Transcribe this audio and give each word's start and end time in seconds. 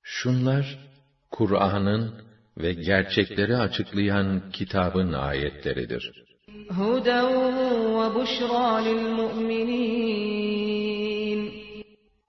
Şunlar 0.04 0.80
Kur'an'ın 1.32 2.14
ve 2.58 2.74
gerçekleri 2.74 3.58
açıklayan 3.58 4.50
kitabın 4.52 5.14
ayetleridir. 5.14 6.26
Huden 6.70 7.26
ve 7.96 8.16
buşra 8.16 8.76
lil 8.76 9.02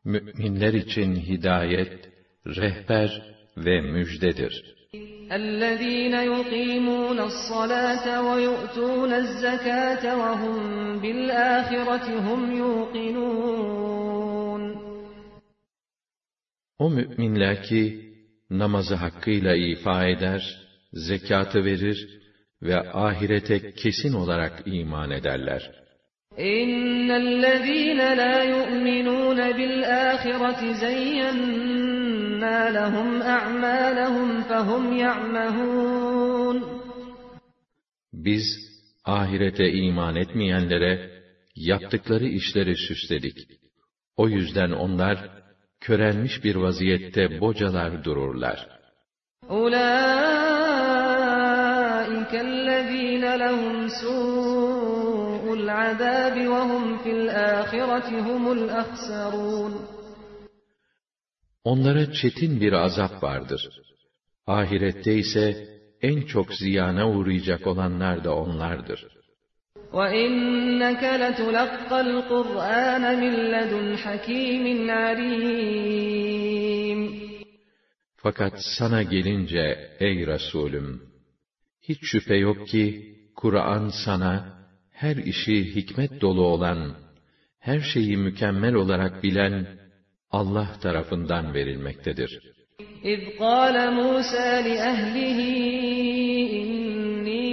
Müminler 0.05 0.73
için 0.73 1.17
hidayet, 1.17 2.09
rehber 2.47 3.23
ve 3.57 3.81
müjdedir. 3.81 4.76
الذين 5.32 6.14
يقيمون 6.14 7.20
الصلاة 7.20 8.32
ويؤتون 8.32 9.14
الزكاة 9.14 10.18
وهم 10.18 10.58
بالآخرة 11.00 12.20
هم 12.20 12.58
يوقنون 12.58 14.12
O 16.80 16.90
müminler 16.90 17.64
ki 17.64 18.14
namazı 18.50 18.96
hakkıyla 18.96 19.56
ifa 19.56 20.06
eder, 20.08 20.42
zekatı 20.94 21.66
verir 21.66 22.22
ve 22.62 22.92
ahirete 22.94 23.74
kesin 23.74 24.14
olarak 24.14 24.64
iman 24.66 25.12
ederler. 25.12 25.82
إن 26.40 27.12
الذين 27.12 27.98
لا 28.22 28.44
يؤمنون 28.44 29.52
بالآخرة 29.52 30.62
زينا 32.46 32.70
لهم 32.70 33.22
أعمالهم 33.22 34.42
فهم 34.42 34.94
يعمهون 34.98 36.82
Biz 38.14 38.46
ahirete 39.06 39.72
iman 39.72 40.16
etmeyenlere 40.16 41.22
yaptıkları 41.56 42.28
işleri 42.28 42.76
süsledik. 42.76 43.38
O 44.18 44.30
yüzden 44.30 44.72
onlar 44.72 45.30
körelmiş 45.80 46.44
bir 46.44 46.56
vaziyette 46.56 47.42
bocalar 47.42 48.04
dururlar. 48.04 48.82
أولئك 49.50 49.94
الذين 52.50 53.26
لهم 53.44 53.88
سوء 54.04 55.54
العذاب 55.54 56.36
وهم 56.48 56.98
في 56.98 57.12
الآخرة 57.12 58.10
هم 58.28 58.52
الأخسرون 58.52 59.95
Onlara 61.66 62.14
çetin 62.14 62.62
bir 62.62 62.74
azap 62.74 63.24
vardır. 63.24 63.70
Ahirette 64.48 65.16
ise 65.16 65.68
en 66.02 66.22
çok 66.22 66.54
ziyana 66.54 67.12
uğrayacak 67.12 67.68
olanlar 67.68 68.24
da 68.24 68.36
onlardır. 68.36 69.08
وَإِنَّكَ 69.92 71.04
لَتُلَقَّى 71.24 72.00
الْقُرْآنَ 72.10 73.04
مِنْ 73.24 73.34
لَدُنْ 73.54 73.88
حَكِيمٍ 74.04 74.66
عَلِيمٍ 75.02 76.42
Fakat 78.16 78.54
sana 78.78 79.04
gelince 79.04 79.90
ey 80.00 80.28
Resulüm, 80.28 81.02
hiç 81.82 82.00
şüphe 82.02 82.36
yok 82.36 82.68
ki 82.68 83.16
Kur'an 83.36 83.92
sana 84.06 84.62
her 84.92 85.16
işi 85.16 85.76
hikmet 85.76 86.22
dolu 86.22 86.46
olan, 86.46 86.96
her 87.60 87.80
şeyi 87.80 88.18
mükemmel 88.18 88.74
olarak 88.74 89.24
bilen 89.24 89.68
Allah 90.32 90.70
tarafından 90.82 91.54
verilmektedir. 91.54 92.32
إِذْ 93.04 93.22
قَالَ 93.40 93.76
مُوسَى 94.00 94.50
لِأَهْلِهِ 94.68 95.40
إِنِّي 96.62 97.50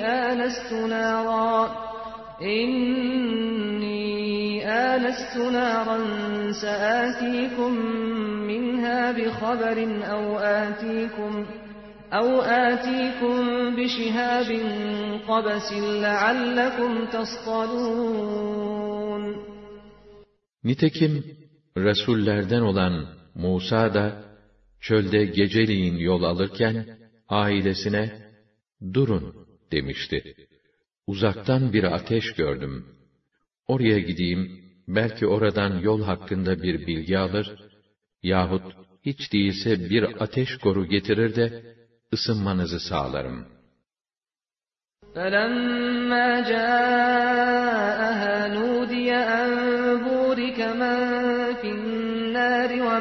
آنَسْتُ 0.00 0.72
نَارًا 0.72 1.56
إِنِّي 2.42 4.08
آنَسْتُ 4.66 5.36
نَارًا 5.36 5.98
سَآتِيكُم 6.52 7.72
مِّنْهَا 8.50 9.00
بِخَبَرٍ 9.12 9.78
أَوْ 10.14 10.38
آتِيكُمْ 10.38 11.32
أَوْ 12.12 12.28
آتِيكُم 12.40 13.36
بِشِهَابٍ 13.76 14.50
قَبَسٍ 15.28 15.72
لَعَلَّكُمْ 16.06 16.90
تَصْطَلُونَ 17.16 18.28
Nitekim 20.64 21.22
Resullerden 21.76 22.60
olan 22.60 23.06
Musa 23.34 23.94
da 23.94 24.24
çölde 24.80 25.24
geceliğin 25.24 25.96
yol 25.96 26.22
alırken 26.22 26.98
ailesine 27.28 28.30
durun 28.94 29.34
demişti. 29.72 30.34
Uzaktan 31.06 31.72
bir 31.72 31.84
ateş 31.84 32.32
gördüm. 32.32 32.86
Oraya 33.66 33.98
gideyim, 33.98 34.60
belki 34.88 35.26
oradan 35.26 35.78
yol 35.78 36.02
hakkında 36.02 36.62
bir 36.62 36.86
bilgi 36.86 37.18
alır 37.18 37.68
yahut 38.22 38.62
hiç 39.02 39.32
değilse 39.32 39.90
bir 39.90 40.22
ateş 40.22 40.56
koru 40.56 40.86
getirir 40.86 41.36
de 41.36 41.76
ısınmanızı 42.12 42.80
sağlarım. 42.80 43.46
فَلَمَّا 45.14 46.28
جَاءَهَا 46.52 48.36
نُودِيَ 48.56 49.10
أَن 49.38 49.61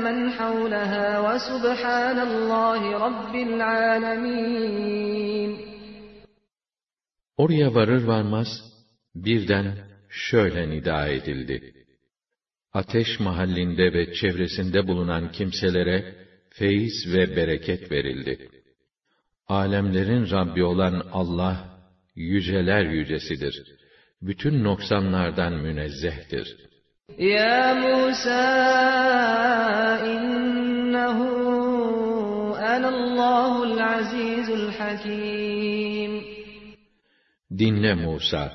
وَمَنْ 0.01 0.17
حَوْلَهَا 0.37 1.07
وَسُبْحَانَ 1.27 2.17
اللّٰهِ 2.29 2.81
رَبِّ 3.05 3.33
الْعَالَمِينَ 3.47 5.51
Oraya 7.37 7.75
varır 7.75 8.03
varmaz 8.03 8.47
birden 9.15 9.77
şöyle 10.09 10.69
nida 10.69 11.07
edildi. 11.07 11.73
Ateş 12.73 13.19
mahallinde 13.19 13.93
ve 13.93 14.13
çevresinde 14.13 14.87
bulunan 14.87 15.31
kimselere 15.31 16.15
feyiz 16.49 17.13
ve 17.13 17.35
bereket 17.35 17.91
verildi. 17.91 18.49
Alemlerin 19.47 20.31
Rabbi 20.31 20.63
olan 20.63 21.07
Allah, 21.11 21.79
yüceler 22.15 22.85
yücesidir. 22.85 23.63
Bütün 24.21 24.63
noksanlardan 24.63 25.53
münezzehtir. 25.53 26.57
يا 27.19 27.73
موسى 27.73 28.47
إنه 30.13 31.19
أنا 32.75 32.89
الله 32.89 33.63
العزيز 33.63 34.49
الحكيم 34.49 36.37
Dinle 37.57 37.93
Musa, 37.93 38.51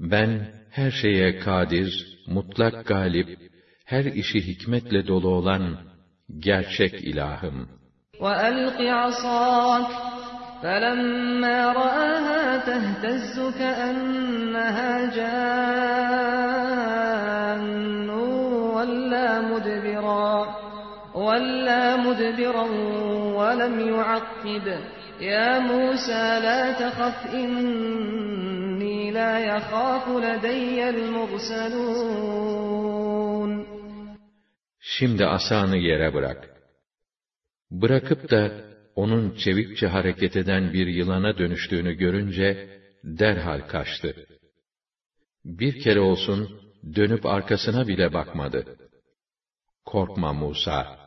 ben 0.00 0.30
her 0.70 0.90
şeye 0.90 1.38
kadir, 1.38 2.06
mutlak 2.26 2.86
galip, 2.86 3.38
her 3.84 4.04
işi 4.04 4.46
hikmetle 4.46 5.06
dolu 5.06 5.28
olan 5.28 5.78
gerçek 6.38 6.94
ilahım. 7.04 7.68
وألق 8.20 8.78
عصاك 8.80 9.90
فلما 10.62 11.72
رآها 11.72 12.58
تهتز 12.68 13.36
كأنها 13.58 14.92
جان 15.16 16.34
ولا 18.78 19.40
مدبرا 19.40 20.56
ولا 21.14 21.96
مدبرا 21.96 22.66
ولم 23.38 23.80
يعقب 23.80 24.66
يا 25.20 25.58
موسى 25.58 26.40
لا 26.46 26.72
تخف 26.72 27.34
إني 27.34 29.10
لا 29.10 29.38
يخاف 29.38 30.08
لدي 30.08 30.88
المرسلون 30.90 32.34
Şimdi 34.80 35.26
asanı 35.26 35.76
yere 35.76 36.14
bırak. 36.14 36.50
Bırakıp 37.70 38.30
da 38.30 38.52
onun 38.94 39.36
çevikçe 39.36 39.86
hareket 39.86 40.36
eden 40.36 40.72
bir 40.72 40.86
yılana 40.86 41.38
dönüştüğünü 41.38 41.92
görünce 41.92 42.68
derhal 43.04 43.60
kaçtı. 43.60 44.26
Bir 45.44 45.82
kere 45.82 46.00
olsun 46.00 46.60
dönüp 46.95 47.25
arkasına 47.25 47.87
bile 47.87 48.13
bakmadı. 48.13 48.65
Korkma 49.85 50.33
Musa, 50.33 50.99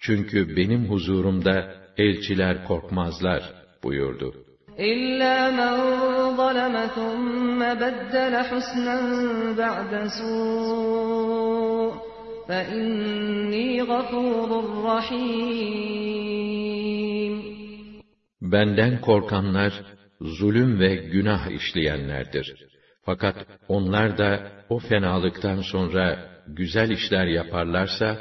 Çünkü 0.00 0.56
benim 0.56 0.90
huzurumda 0.90 1.74
elçiler 1.96 2.64
korkmazlar 2.64 3.54
buyurdu. 3.82 4.34
İlla 4.78 5.50
men 5.58 5.76
zaleme 6.36 6.88
thumme 6.94 7.80
beddele 7.80 8.42
husnen 8.50 9.04
ba'de 9.58 10.08
su' 10.16 11.94
fe 12.46 12.66
inni 12.76 13.78
gafurur 13.90 14.84
rahim. 14.84 16.30
Benden 18.42 19.00
korkanlar 19.00 19.72
zulüm 20.20 20.80
ve 20.80 20.94
günah 20.94 21.50
işleyenlerdir. 21.50 22.69
Fakat 23.05 23.35
onlar 23.67 24.17
da 24.17 24.51
o 24.69 24.79
fenalıktan 24.79 25.61
sonra 25.61 26.29
güzel 26.47 26.89
işler 26.89 27.25
yaparlarsa, 27.25 28.17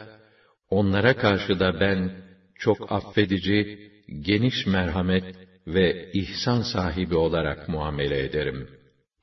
onlara 0.71 1.17
karşı 1.17 1.61
da 1.61 1.81
ben 1.81 2.11
çok 2.59 2.93
affedici, 2.93 3.91
geniş 4.21 4.67
merhamet 4.67 5.25
ve 5.67 6.13
ihsan 6.13 6.61
sahibi 6.61 7.17
olarak 7.17 7.69
muamele 7.69 8.25
ederim. 8.25 8.69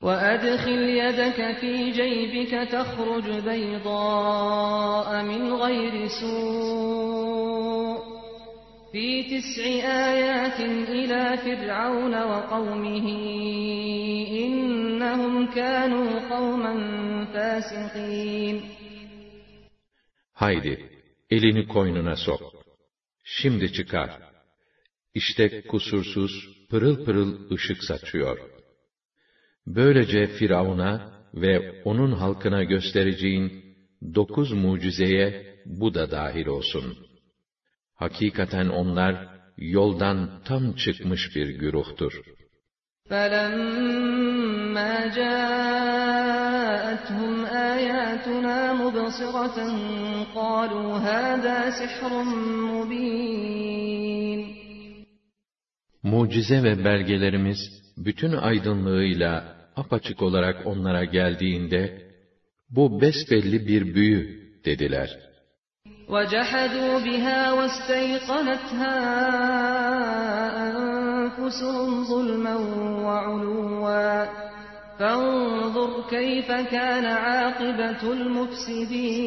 وَأَدْخِلْ 0.02 0.82
يَدَكَ 1.02 1.38
فِي 1.60 1.72
جَيْبِكَ 2.00 2.52
تَخْرُجْ 2.76 3.26
بَيْضَاءَ 3.50 5.08
مِنْ 5.30 5.42
غَيْرِ 5.62 5.94
سُوءٍ 6.20 7.98
فِي 8.92 9.08
تِسْعِ 9.30 9.64
آيَاتٍ 10.10 10.60
إِلَى 10.98 11.24
فِرْعَوْنَ 11.44 12.14
وَقَوْمِهِ 12.30 13.06
إِنَّهُمْ 15.06 15.34
كَانُوا 15.56 16.10
قَوْمًا 16.32 16.74
فَاسِقِينَ 17.32 18.56
Haydi, 20.32 20.74
elini 21.30 21.66
koynuna 21.66 22.16
sok. 22.16 22.40
Şimdi 23.24 23.72
çıkar. 23.72 24.10
İşte 25.14 25.62
kusursuz, 25.62 26.32
pırıl 26.70 27.04
pırıl 27.04 27.50
ışık 27.50 27.84
saçıyor. 27.84 28.38
Böylece 29.66 30.26
Firavun'a 30.26 30.92
ve 31.34 31.82
onun 31.84 32.12
halkına 32.12 32.62
göstereceğin 32.64 33.76
dokuz 34.14 34.52
mucizeye 34.52 35.56
bu 35.66 35.94
da 35.94 36.10
dahil 36.10 36.46
olsun. 36.46 36.98
Hakikaten 37.94 38.68
onlar 38.68 39.28
yoldan 39.56 40.42
tam 40.44 40.72
çıkmış 40.72 41.36
bir 41.36 41.48
güruhtur. 41.48 42.12
فَلَمَّا 43.10 44.94
جَاءَتْهُمْ 45.18 46.52
آيَاتُنَا 47.74 48.58
مُبْصِرَةً 48.82 49.58
قَالُوا 50.38 50.90
هَذَا 51.10 51.58
سِحْرٌ 51.80 52.12
مُبِينٌ 52.72 54.40
Mucize 56.02 56.62
ve 56.62 56.84
belgelerimiz 56.84 57.58
bütün 57.96 58.32
aydınlığıyla 58.32 59.56
apaçık 59.76 60.22
olarak 60.22 60.66
onlara 60.66 61.04
geldiğinde, 61.04 62.08
bu 62.70 63.00
besbelli 63.00 63.66
bir 63.66 63.94
büyü 63.94 64.42
dediler. 64.64 65.25
وَجَحَدُوا 66.12 66.98
بِهَا 67.06 67.52
وَاسْتَيْقَنَتْهَا 67.58 68.96
أَنفُسُهُمْ 70.68 71.90
ظُلْمًا 72.12 72.56
وَعُلُوًّا 73.06 74.16
فَانظُرْ 74.98 75.90
كَيْفَ 76.14 76.48
كَانَ 76.74 77.04
عَاقِبَةُ 77.24 78.02
الْمُفْسِدِينَ 78.16 79.22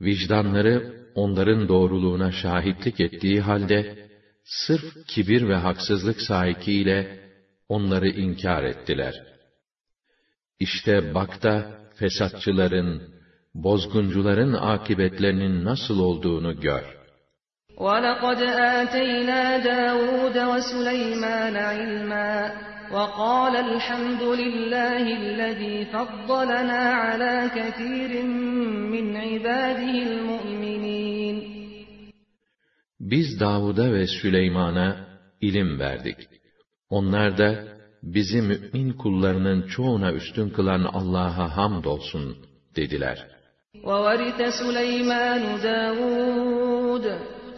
Vicdanları 0.00 0.94
onların 1.14 1.68
doğruluğuna 1.68 2.32
şahitlik 2.32 3.00
ettiği 3.00 3.40
halde, 3.40 4.08
sırf 4.44 5.06
kibir 5.06 5.48
ve 5.48 5.54
haksızlık 5.54 6.20
sahikiyle 6.20 7.20
onları 7.68 8.08
inkar 8.08 8.64
ettiler. 8.64 9.14
İşte 10.60 11.14
bak 11.14 11.42
da 11.42 11.80
fesatçıların, 11.98 13.16
bozguncuların 13.54 14.52
akibetlerinin 14.52 15.64
nasıl 15.64 15.98
olduğunu 15.98 16.60
gör. 16.60 16.96
وَلَقَدْ 17.84 18.40
آتَيْنَا 18.80 19.42
دَاوُودَ 19.70 20.36
وَسُلَيْمَانَ 20.52 21.56
عِلْمًا 21.70 22.32
وَقَالَ 22.94 23.54
الْحَمْدُ 23.66 24.22
لِلَّهِ 24.42 25.04
الَّذ۪ي 25.22 25.76
فَضَّلَنَا 25.94 26.82
عَلَى 27.04 27.34
كَثِيرٍ 27.56 28.12
مِّنْ 28.94 29.06
عِبَادِهِ 29.26 29.94
الْمُؤْمِنِينَ 30.08 31.36
Biz 33.00 33.40
Davud'a 33.40 33.92
ve 33.92 34.06
Süleyman'a 34.06 35.06
ilim 35.40 35.78
verdik. 35.78 36.16
Onlar 36.90 37.38
da 37.38 37.64
bizi 38.02 38.42
mümin 38.42 38.92
kullarının 38.92 39.62
çoğuna 39.62 40.12
üstün 40.12 40.50
kılan 40.50 40.84
Allah'a 40.84 41.56
hamdolsun 41.56 42.36
dediler. 42.76 43.26
وَوَرِثَ 43.84 44.40
سُلَيْمَانُ 44.60 45.42
دَاوُودَ 45.62 47.06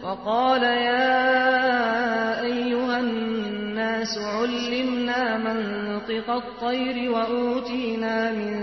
وَقَالَ 0.03 0.63
يَا 0.63 2.41
أَيُّهَا 2.49 2.99
النَّاسُ 2.99 4.13
عُلِّمْنَا 4.17 5.21
مَنطِقَ 5.47 6.29
الطَّيْرِ 6.29 7.11
وَأُوتِينَا 7.11 8.15
مِنْ 8.39 8.53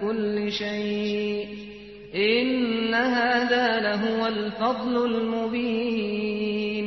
كُلِّ 0.00 0.52
شَيْءٍ 0.52 1.46
إِنَّ 2.14 2.94
هَذَا 2.94 3.66
لَهُوَ 3.86 4.20
الْفَضْلُ 4.26 4.94
الْمُبِينُ 5.10 6.86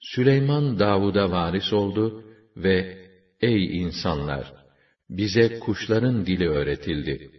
Süleyman 0.00 0.78
Davud'a 0.78 1.30
varis 1.30 1.72
oldu 1.72 2.24
ve 2.56 2.98
ey 3.40 3.80
insanlar 3.82 4.52
bize 5.10 5.58
kuşların 5.58 6.26
dili 6.26 6.48
öğretildi 6.48 7.35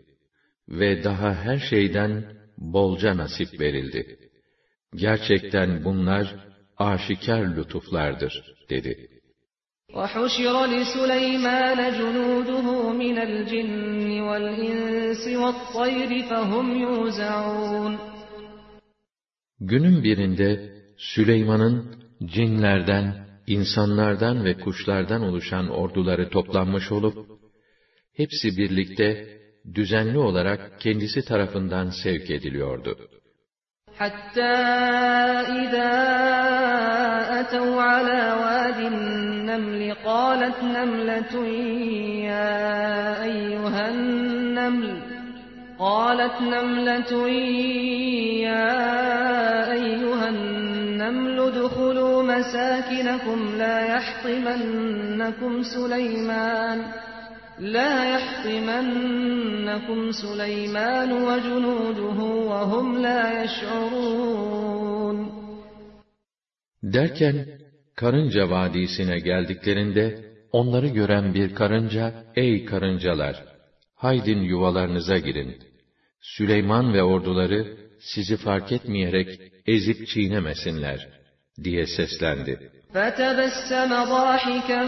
ve 0.69 1.03
daha 1.03 1.33
her 1.33 1.59
şeyden 1.59 2.25
bolca 2.57 3.18
nasip 3.18 3.59
verildi. 3.59 4.18
Gerçekten 4.95 5.83
bunlar 5.83 6.35
aşikar 6.77 7.56
lütuflardır 7.56 8.44
dedi. 8.69 9.09
وَحُشِرَ 9.97 10.56
لِسُلَيْمَانَ 10.74 11.80
جُنُودُهُ 12.00 12.68
مِنَ 13.01 13.18
الْجِنِّ 13.27 14.09
وَالْإِنسِ 14.27 15.24
وَالطَّيْرِ 15.44 16.12
فَهُمْ 16.30 16.68
يُوزَعُونَ 16.85 17.97
Günün 19.59 20.03
birinde 20.03 20.74
Süleyman'ın 20.97 21.95
cinlerden, 22.25 23.27
insanlardan 23.47 24.45
ve 24.45 24.57
kuşlardan 24.59 25.21
oluşan 25.21 25.69
orduları 25.69 26.30
toplanmış 26.30 26.92
olup, 26.92 27.28
hepsi 28.13 28.57
birlikte 28.57 29.36
düzenli 29.75 30.18
olarak 30.18 30.80
kendisi 30.80 31.25
tarafından 31.25 31.90
sevk 32.04 32.31
ediliyordu. 32.31 32.97
حتى 34.02 34.56
إذا 35.61 35.94
أتوا 37.40 37.81
على 37.81 38.21
واد 38.42 38.80
النمل 38.94 39.95
قالت 40.06 40.63
نملة 40.63 41.47
يا 42.31 43.23
أيها 43.23 43.90
النمل 43.90 45.02
قالت 45.80 46.42
نملة 46.42 47.30
يا 48.49 48.81
أيها 49.71 50.30
النمل 50.30 51.40
ادخلوا 51.40 52.23
مساكنكم 52.23 53.40
لا 53.57 53.85
يحطمنكم 53.85 55.63
سليمان 55.63 56.85
لا 57.59 57.94
يحطمنكم 58.13 60.11
سليمان 60.11 61.11
وجنوده 61.11 62.19
وهم 62.49 63.02
لا 63.02 63.44
يشعرون 63.44 64.63
Derken, 66.83 67.47
karınca 67.95 68.49
vadisine 68.49 69.19
geldiklerinde, 69.19 70.33
onları 70.52 70.87
gören 70.87 71.33
bir 71.33 71.56
karınca, 71.56 72.13
ey 72.35 72.66
karıncalar, 72.66 73.44
haydin 73.95 74.42
yuvalarınıza 74.42 75.18
girin. 75.18 75.57
Süleyman 76.21 76.94
ve 76.94 77.04
orduları, 77.04 77.78
sizi 77.99 78.37
fark 78.37 78.71
etmeyerek 78.71 79.40
ezip 79.66 80.07
çiğnemesinler, 80.07 81.17
Diye 81.65 81.86
seslendi. 81.86 82.55
فتبسم 82.94 84.05
ضاحكا 84.05 84.82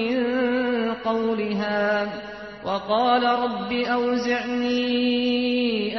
من 0.00 0.18
قولها 1.04 2.08
وقال 2.64 3.22
رب 3.22 3.72
أوزعني 3.72 4.82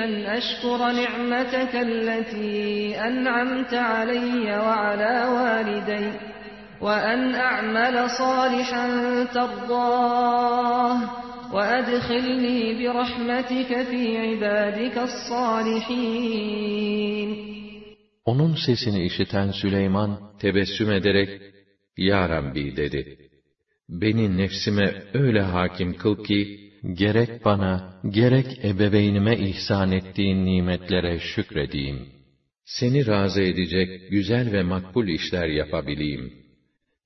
أن 0.03 0.11
أشكر 0.25 0.91
نعمتك 0.91 1.75
التي 1.75 2.95
أنعمت 3.07 3.73
علي 3.73 4.57
وعلى 4.57 5.15
والدي 5.35 6.11
وأن 6.81 7.35
أعمل 7.35 8.09
صالحا 8.09 8.87
ترضاه 9.33 10.97
وَأَدْخِلْنِي 11.53 12.59
بِرَحْمَتِكَ 12.79 13.81
فِي 13.83 14.17
عِبَادِكَ 14.17 14.97
الصَّالِحِينَ 14.97 16.21
Onun 18.25 18.55
sesini 18.65 19.05
işiten 19.05 19.51
Süleyman 19.51 20.19
tebessüm 20.39 20.91
ederek, 20.91 21.29
Ya 21.97 22.29
Rabbi 22.29 22.75
dedi. 22.75 23.07
Beni 23.89 24.37
nefsime 24.37 24.95
öyle 25.13 25.41
hakim 25.41 25.93
kıl 25.93 26.15
ki, 26.23 26.51
gerek 26.93 27.29
bana, 27.45 27.83
gerek 28.09 28.65
ebeveynime 28.65 29.37
ihsan 29.37 29.91
ettiğin 29.91 30.45
nimetlere 30.45 31.19
şükredeyim. 31.19 32.05
Seni 32.65 33.07
razı 33.07 33.41
edecek 33.41 33.89
güzel 34.07 34.51
ve 34.51 34.63
makbul 34.63 35.07
işler 35.07 35.47
yapabileyim. 35.47 36.33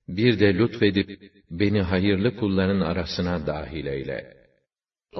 Bir 0.08 0.38
de 0.38 0.54
lütfedip, 0.54 1.08
beni 1.50 1.80
hayırlı 1.80 2.34
kulların 2.36 2.80
arasına 2.80 3.46
dahil 3.46 3.86
eyle. 3.86 4.24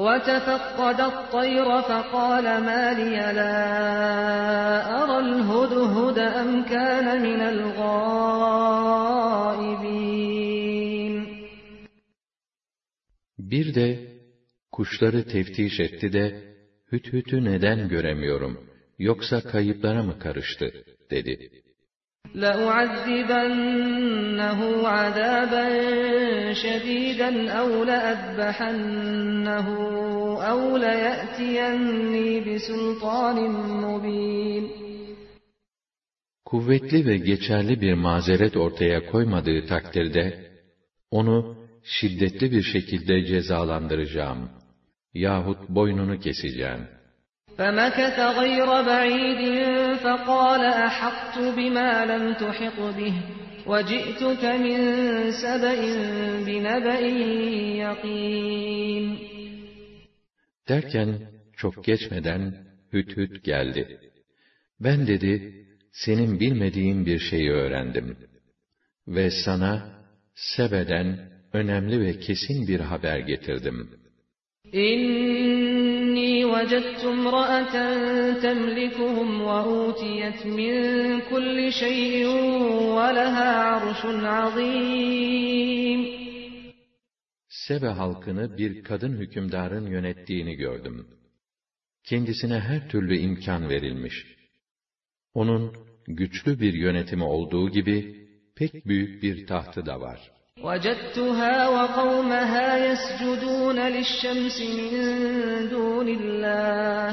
وَتَفَقَّدَ 0.05 0.99
الطَّيْرَ 1.01 1.81
فَقَالَ 1.81 2.45
مَا 2.67 2.83
لِيَ 2.99 3.17
لَا 3.39 3.55
أَرَى 5.01 5.17
الْهُدْهُدَ 5.25 6.17
أَمْ 6.41 6.49
كَانَ 6.73 7.07
مِنَ 7.27 7.41
الْغَائِبِينَ 7.53 8.31
Bir 13.39 13.75
de 13.75 13.87
kuşları 14.71 15.27
teftiş 15.27 15.79
etti 15.79 16.13
de, 16.13 16.55
hüthütü 16.91 17.45
neden 17.45 17.89
göremiyorum, 17.89 18.69
yoksa 18.99 19.41
kayıplara 19.41 20.03
mı 20.03 20.19
karıştı, 20.19 20.85
dedi. 21.09 21.63
لَأُعَذِّبَنَّهُ 22.35 23.79
عَذَابًا 24.87 25.65
شَدِيدًا 26.53 27.51
أَوْ 27.51 27.83
لَأَذْبَحَنَّهُ 27.83 29.67
أَوْ 30.51 30.77
لَيَأْتِيَنِّي 30.77 32.29
بِسُلْطَانٍ 32.45 33.37
مُّبِينٍ 33.85 34.65
Kuvvetli 36.45 37.05
ve 37.05 37.17
geçerli 37.17 37.81
bir 37.81 37.93
mazeret 37.93 38.57
ortaya 38.57 39.05
koymadığı 39.05 39.65
takdirde, 39.65 40.51
onu 41.11 41.55
şiddetli 41.83 42.51
bir 42.51 42.63
şekilde 42.63 43.25
cezalandıracağım. 43.25 44.49
Yahut 45.13 45.69
boynunu 45.69 46.19
keseceğim. 46.19 46.87
فَمَكَثَ 47.57 48.17
غَيْرَ 48.39 48.69
بَعِيدٍ 48.91 49.41
فَقَالَ 50.03 50.63
أَحَطتُ 50.89 51.35
بِمَا 51.57 51.91
لَمْ 52.11 52.23
تُحِطْ 52.43 52.77
بِهِ 52.97 53.15
وَجِئْتُكَ 53.71 54.43
مِنْ 54.65 54.79
سَبَإٍ 55.43 55.81
بِنَبَإٍ 56.47 57.03
يَقِينٍ 57.85 59.05
Derken 60.69 61.09
çok 61.57 61.83
geçmeden 61.83 62.53
Hüt 62.93 63.17
Hüt 63.17 63.43
geldi. 63.43 63.99
Ben 64.79 65.07
dedi, 65.07 65.65
senin 65.91 66.39
bilmediğin 66.39 67.05
bir 67.05 67.19
şeyi 67.19 67.51
öğrendim. 67.51 68.17
Ve 69.07 69.29
sana 69.45 70.01
Sebe'den 70.35 71.31
önemli 71.53 72.01
ve 72.01 72.19
kesin 72.19 72.67
bir 72.67 72.79
haber 72.79 73.19
getirdim. 73.19 73.89
إِنِّي 74.73 75.64
وَجَدتُّ 76.55 77.01
امْرَأَةً 77.15 77.75
تَمْلِكُهُمْ 78.45 79.29
وَأُوتِيَتْ 79.49 80.39
مِنْ 80.59 80.73
كُلِّ 81.31 81.57
شَيْءٍ 81.81 82.25
وَلَهَا 82.97 83.49
عَرْشٌ 83.69 84.01
عَظِيمٌ 84.37 85.99
Sebe 87.49 87.87
halkını 87.87 88.57
bir 88.57 88.83
kadın 88.83 89.17
hükümdarın 89.17 89.87
yönettiğini 89.87 90.55
gördüm. 90.55 91.07
Kendisine 92.03 92.59
her 92.59 92.89
türlü 92.89 93.17
imkan 93.17 93.69
verilmiş. 93.69 94.25
Onun 95.33 95.73
güçlü 96.07 96.59
bir 96.59 96.73
yönetimi 96.73 97.23
olduğu 97.23 97.69
gibi 97.69 98.27
pek 98.55 98.85
büyük 98.85 99.23
bir 99.23 99.47
tahtı 99.47 99.85
da 99.85 100.01
var. 100.01 100.31
وَجَدتُّهَا 100.63 101.55
وَقَوْمَهَا 101.69 102.69
يَسْجُدُونَ 102.87 103.79
لِلشَّمْسِ 103.95 104.57
مِنْ 104.61 104.93
دُونِ 105.69 106.07
اللَّهِ 106.19 107.09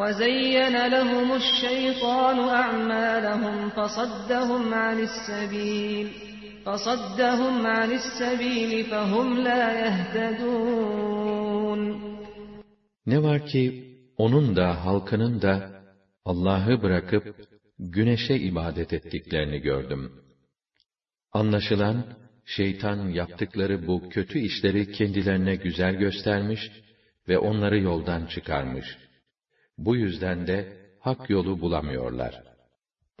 وَزَيَّنَ 0.00 0.76
لَهُمُ 0.94 1.28
الشَّيْطَانُ 1.42 2.38
أَعْمَالَهُمْ 2.62 3.56
فَصَدَّهُمْ 3.76 4.74
عَنِ 4.74 4.98
السَّبِيلِ 5.08 6.06
فَصَدَّهُمْ 6.66 7.66
عَنِ 7.66 7.90
السَّبِيلِ 8.00 8.84
فَهُمْ 8.84 9.28
لَا 9.46 9.64
يَهْتَدُونَ 9.84 11.22
Ne 13.06 13.22
var 13.22 13.46
ki 13.46 13.64
onun 14.16 14.56
da 14.56 14.84
halkının 14.84 15.42
da 15.42 15.82
Allah'ı 16.24 16.82
bırakıp 16.82 17.24
güneşe 17.78 18.34
ibadet 18.34 18.92
ettiklerini 18.92 19.58
gördüm. 19.58 20.12
Anlaşılan 21.32 22.04
şeytan 22.46 23.08
yaptıkları 23.08 23.86
bu 23.86 24.08
kötü 24.08 24.38
işleri 24.38 24.92
kendilerine 24.92 25.56
güzel 25.56 25.94
göstermiş 25.94 26.60
ve 27.28 27.38
onları 27.38 27.78
yoldan 27.78 28.26
çıkarmış. 28.26 28.86
Bu 29.78 29.96
yüzden 29.96 30.46
de 30.46 30.72
hak 31.00 31.30
yolu 31.30 31.60
bulamıyorlar. 31.60 32.52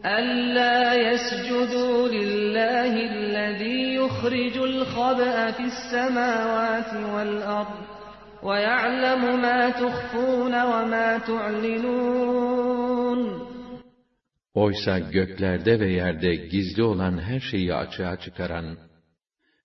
أَلَّا 0.04 0.94
يَسْجُدُوا 1.08 2.08
لِلَّهِ 2.16 2.94
الَّذ۪ي 3.12 3.78
يُخْرِجُ 4.00 4.56
الْخَبْأَ 4.72 5.36
فِي 5.56 5.64
السَّمَاوَاتِ 5.72 6.90
وَالْأَرْضِ 7.14 7.80
وَيَعْلَمُ 8.46 9.22
مَا 9.44 9.60
تُخْفُونَ 9.82 10.54
وَمَا 10.72 11.08
تُعْلِنُونَ 11.28 13.20
Oysa 14.54 14.98
göklerde 14.98 15.80
ve 15.80 15.88
yerde 15.92 16.34
gizli 16.34 16.82
olan 16.82 17.18
her 17.18 17.40
şeyi 17.40 17.74
açığa 17.74 18.16
çıkaran, 18.16 18.76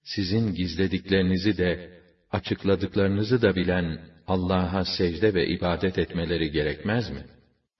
sizin 0.04 0.54
gizlediklerinizi 0.54 1.58
de, 1.58 1.90
açıkladıklarınızı 2.30 3.42
da 3.42 3.56
bilen 3.56 3.98
Allah'a 4.26 4.84
secde 4.84 5.34
ve 5.34 5.46
ibadet 5.46 5.98
etmeleri 5.98 6.50
gerekmez 6.50 7.10
mi? 7.10 7.24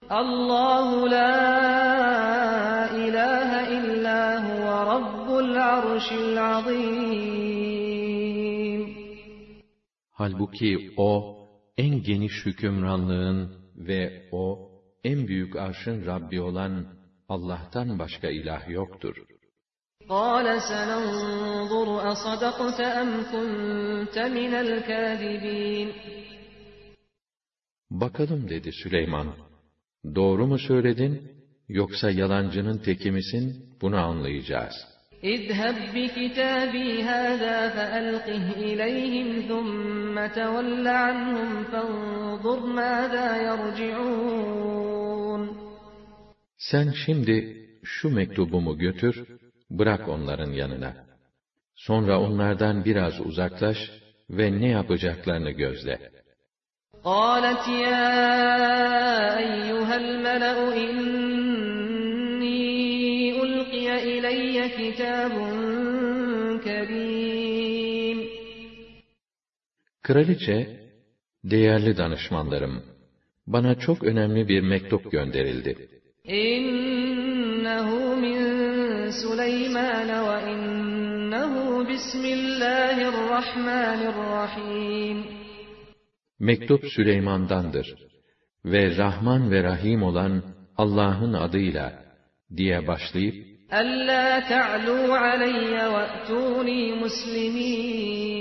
Allahu 0.09 1.11
la 1.11 2.89
ilahe 3.05 3.75
illa 3.77 4.43
huve 4.45 4.85
rabbul 4.93 5.55
arşil 5.55 6.45
azim. 6.45 7.23
Halbuki 10.11 10.93
O, 10.97 11.37
en 11.77 12.03
geniş 12.03 12.45
hükümranlığın 12.45 13.53
ve 13.77 14.29
O, 14.31 14.69
en 15.03 15.27
büyük 15.27 15.55
arşın 15.55 16.05
Rabbi 16.05 16.41
olan 16.41 16.85
Allah'tan 17.29 17.99
başka 17.99 18.29
ilah 18.29 18.69
yoktur. 18.69 19.32
قال 20.08 20.62
سننظر 20.62 22.12
أصدقت 22.12 22.80
أم 22.80 23.10
كنت 23.32 24.18
من 24.18 24.54
الكاذبين 24.54 25.92
Bakalım 27.90 28.48
dedi 28.48 28.72
Süleyman. 28.72 29.28
Doğru 30.14 30.46
mu 30.46 30.58
söyledin, 30.58 31.22
yoksa 31.68 32.10
yalancının 32.10 32.78
teki 32.78 33.10
misin, 33.10 33.76
bunu 33.80 33.96
anlayacağız. 33.96 34.74
اذهب 35.24 35.76
بكتابي 35.94 37.02
هذا 37.02 37.56
فألقه 37.76 38.44
إليهم 38.68 39.28
ثم 39.50 40.16
تول 40.40 40.86
عنهم 40.88 41.50
فانظر 41.64 42.60
ماذا 42.66 43.28
يرجعون 43.48 44.78
Sen 46.56 46.92
şimdi 47.06 47.66
şu 47.84 48.10
mektubumu 48.10 48.78
götür, 48.78 49.26
bırak 49.79 50.09
onların 50.09 50.51
yanına. 50.51 50.93
Sonra 51.75 52.19
onlardan 52.19 52.85
biraz 52.85 53.25
uzaklaş 53.25 53.77
ve 54.29 54.61
ne 54.61 54.67
yapacaklarını 54.67 55.51
gözle. 55.51 56.13
قالت 57.13 57.65
يا 57.85 58.09
أيها 59.43 59.95
الملأ 60.03 60.57
إني 60.83 62.61
ألقي 63.43 63.87
إلي 64.11 64.55
كتاب 64.77 65.33
كريم 66.65 67.23
Kraliçe, 70.03 70.67
değerli 71.43 71.97
danışmanlarım, 71.97 72.83
bana 73.47 73.79
çok 73.79 74.03
önemli 74.03 74.47
bir 74.47 74.61
mektup 74.61 75.11
gönderildi. 75.11 75.89
İnnehu 76.23 78.15
min 78.15 78.62
سليمان 79.12 80.10
وإنه 80.28 81.52
بسم 81.92 82.24
الله 82.24 82.96
الرحمن 83.08 84.00
الرحيم 84.12 85.38
Mektup 86.40 86.84
Süleyman'dandır 86.96 87.94
ve 88.64 88.96
Rahman 88.96 89.50
ve 89.50 89.62
Rahim 89.62 90.02
olan 90.02 90.42
Allah'ın 90.76 91.32
adıyla 91.32 92.04
diye 92.56 92.86
başlayıp 92.86 93.48
ألا 93.72 94.48
تعلوا 94.48 95.16
علي 95.18 95.74
وأتوني 95.94 96.82
مسلمين 97.02 98.38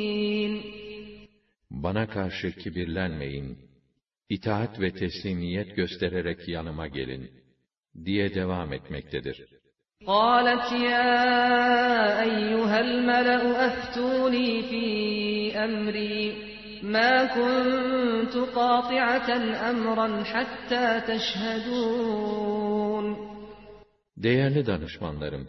bana 1.72 2.08
karşı 2.08 2.52
kibirlenmeyin, 2.52 3.58
itaat 4.30 4.80
ve 4.80 4.94
teslimiyet 4.94 5.76
göstererek 5.76 6.48
yanıma 6.48 6.88
gelin, 6.88 7.32
diye 8.06 8.36
devam 8.36 8.74
etmektedir. 8.74 9.46
قالت 10.06 10.72
يا 10.72 12.24
أيها 12.24 12.80
الملأ 12.80 13.68
أفتوني 13.68 14.62
في 14.70 14.86
أمري 15.58 16.34
ما 16.84 17.26
كنت 17.26 18.36
قاطعة 18.56 19.30
أمرا 19.70 20.24
حتى 20.24 21.02
تشهدون 21.08 22.48
Değerli 24.18 24.66
danışmanlarım, 24.66 25.48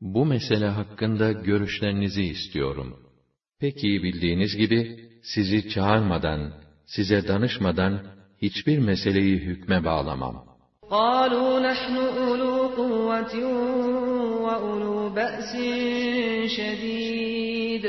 bu 0.00 0.26
mesele 0.26 0.66
hakkında 0.66 1.32
görüşlerinizi 1.32 2.22
istiyorum. 2.22 2.96
Pek 3.60 3.84
iyi 3.84 4.02
bildiğiniz 4.02 4.56
gibi, 4.56 5.08
sizi 5.22 5.68
çağırmadan, 5.68 6.52
size 6.86 7.28
danışmadan, 7.28 8.00
hiçbir 8.42 8.78
meseleyi 8.78 9.38
hükme 9.38 9.84
bağlamam. 9.84 10.47
قالوا 10.90 11.60
نحن 11.60 11.96
أولو 11.96 12.68
قوة 12.68 13.34
وأولو 14.44 15.10
بأس 15.10 15.52
شديد 16.56 17.84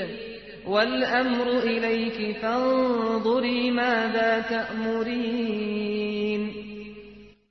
والأمر 0.68 1.60
إليك 1.60 2.38
فانظري 2.42 3.72
ماذا 3.72 4.42
تأمرين 4.42 5.86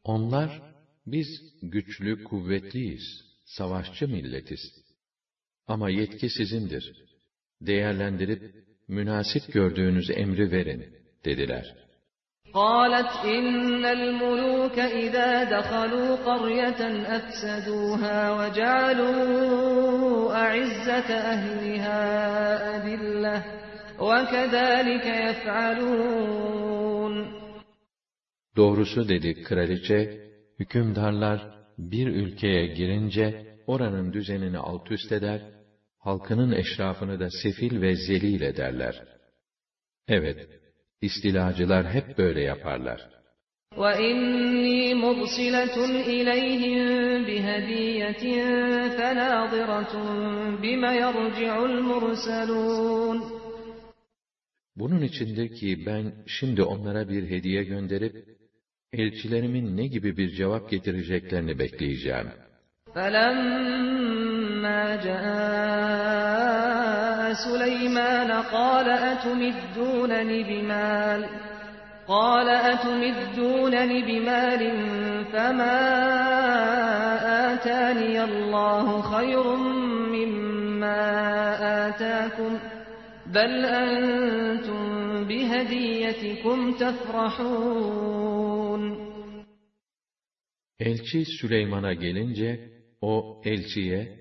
Onlar, 0.04 0.62
biz 1.06 1.26
güçlü, 1.62 2.24
kuvvetliyiz, 2.24 3.02
savaşçı 3.44 4.08
milletiz. 4.08 4.60
Ama 5.66 5.90
yetki 5.90 6.30
sizindir. 6.30 6.92
Değerlendirip, 7.60 8.54
münasip 8.88 9.52
gördüğünüz 9.52 10.10
emri 10.10 10.50
verin, 10.50 10.84
dediler. 11.24 11.76
قالت 12.54 13.24
إن 13.24 13.84
الملوك 13.84 14.78
إذا 14.78 15.44
دخلوا 15.44 16.16
قرية 16.16 16.80
أفسدوها 17.16 18.32
وجعلوا 18.38 19.14
أعزة 20.34 21.14
أهلها 21.14 22.00
أذلة 22.76 23.44
وكذلك 23.98 25.06
يفعلون 25.06 26.34
Doğrusu 28.56 29.08
dedi 29.08 29.42
kraliçe, 29.42 30.30
hükümdarlar 30.58 31.40
bir 31.78 32.06
ülkeye 32.06 32.66
girince 32.66 33.56
oranın 33.66 34.12
düzenini 34.12 34.58
alt 34.58 34.90
üst 34.90 35.12
eder, 35.12 35.40
halkının 35.98 36.52
eşrafını 36.52 37.20
da 37.20 37.28
sefil 37.42 37.82
ve 37.82 37.96
zelil 37.96 38.40
ederler. 38.40 39.02
Evet, 40.08 40.57
istilacılar 41.00 41.84
hep 41.94 42.18
böyle 42.18 42.40
yaparlar. 42.40 43.00
وَإِنِّي 43.76 44.94
مُرْسِلَةٌ 45.04 45.76
إِلَيْهِمْ 46.16 46.78
بِهَدِيَّةٍ 47.28 48.24
فَنَاظِرَةٌ 48.98 49.94
بِمَ 50.62 50.82
يَرْجِعُ 51.02 51.54
الْمُرْسَلُونَ 51.70 53.18
Bunun 54.76 55.02
içindir 55.02 55.54
ki 55.54 55.86
ben 55.86 56.12
şimdi 56.26 56.62
onlara 56.62 57.08
bir 57.08 57.30
hediye 57.30 57.64
gönderip, 57.64 58.14
elçilerimin 58.92 59.76
ne 59.76 59.86
gibi 59.86 60.16
bir 60.16 60.30
cevap 60.30 60.70
getireceklerini 60.70 61.58
bekleyeceğim. 61.58 62.26
فَلَمَّا 62.94 64.82
جَاءَ 65.06 66.07
سُلَيْمَانَ 67.44 68.30
قَالَ 68.32 68.88
أَتُمِدُّونَنِ 68.88 70.30
بِمَالٍ 70.48 71.22
قال 72.08 72.48
أتمدونني 72.48 74.02
بمال 74.02 74.60
فما 75.32 75.80
آتاني 77.54 78.24
الله 78.24 79.02
خير 79.02 79.56
مما 80.16 81.02
آتاكم 81.88 82.58
بل 83.26 83.64
أنتم 83.64 85.24
بهديتكم 85.24 86.72
تفرحون 86.72 88.24
Elçi 90.80 91.24
Süleyman'a 91.24 91.92
gelince, 91.92 92.60
o 93.00 93.42
elçiye, 93.44 94.17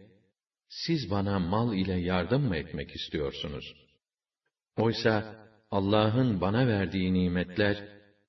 siz 0.69 1.11
bana 1.11 1.39
mal 1.39 1.73
ile 1.73 1.93
yardım 1.93 2.47
mı 2.47 2.57
etmek 2.57 2.95
istiyorsunuz? 2.95 3.73
Oysa 4.77 5.35
Allah'ın 5.71 6.41
bana 6.41 6.67
verdiği 6.67 7.13
nimetler, 7.13 7.83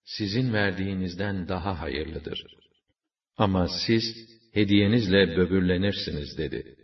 sizin 0.04 0.52
verdiğinizden 0.52 1.48
daha 1.48 1.80
hayırlıdır. 1.80 2.44
Ama 3.36 3.68
siz, 3.86 4.04
hediyenizle 4.52 5.36
böbürlenirsiniz 5.36 6.38
dedi. 6.38 6.76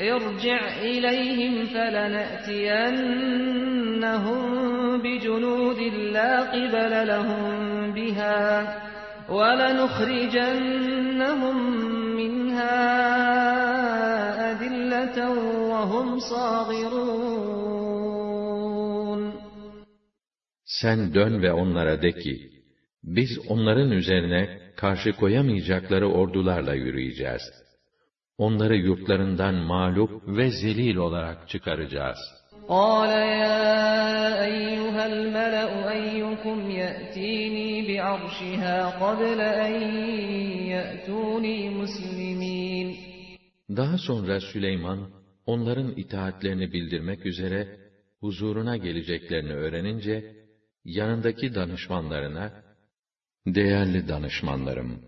ارجع 0.00 0.60
إليهم 0.90 1.54
فلنأتينهم 1.74 3.20
بجنود 5.04 5.80
لا 6.16 6.32
قبل 6.54 6.92
لهم 7.12 7.92
بها 7.92 8.48
ولنخرجنهم 9.36 10.76
منها 12.16 12.76
أذلة 12.80 12.83
sen 20.65 21.13
dön 21.13 21.41
ve 21.41 21.53
onlara 21.53 22.01
de 22.01 22.11
ki, 22.11 22.49
biz 23.03 23.29
onların 23.49 23.91
üzerine 23.91 24.59
karşı 24.75 25.13
koyamayacakları 25.13 26.07
ordularla 26.11 26.73
yürüyeceğiz. 26.73 27.41
Onları 28.37 28.75
yurtlarından 28.75 29.55
mağlup 29.55 30.27
ve 30.27 30.51
zelil 30.51 30.95
olarak 30.95 31.49
çıkaracağız. 31.49 32.17
قال 32.69 33.09
يا 33.45 34.43
أيها 34.49 35.03
الملأ 35.11 35.71
أيكم 35.97 36.71
يأتيني 36.71 37.69
بعرشها 37.87 38.77
قبل 39.03 39.39
أن 39.41 39.73
يأتوني 40.73 41.69
مسلمين 41.69 42.54
daha 43.69 43.97
sonra 43.97 44.39
Süleyman, 44.39 45.09
onların 45.45 45.93
itaatlerini 45.95 46.73
bildirmek 46.73 47.25
üzere, 47.25 47.67
huzuruna 48.19 48.77
geleceklerini 48.77 49.53
öğrenince, 49.53 50.23
yanındaki 50.85 51.55
danışmanlarına, 51.55 52.65
Değerli 53.47 54.07
danışmanlarım, 54.07 55.01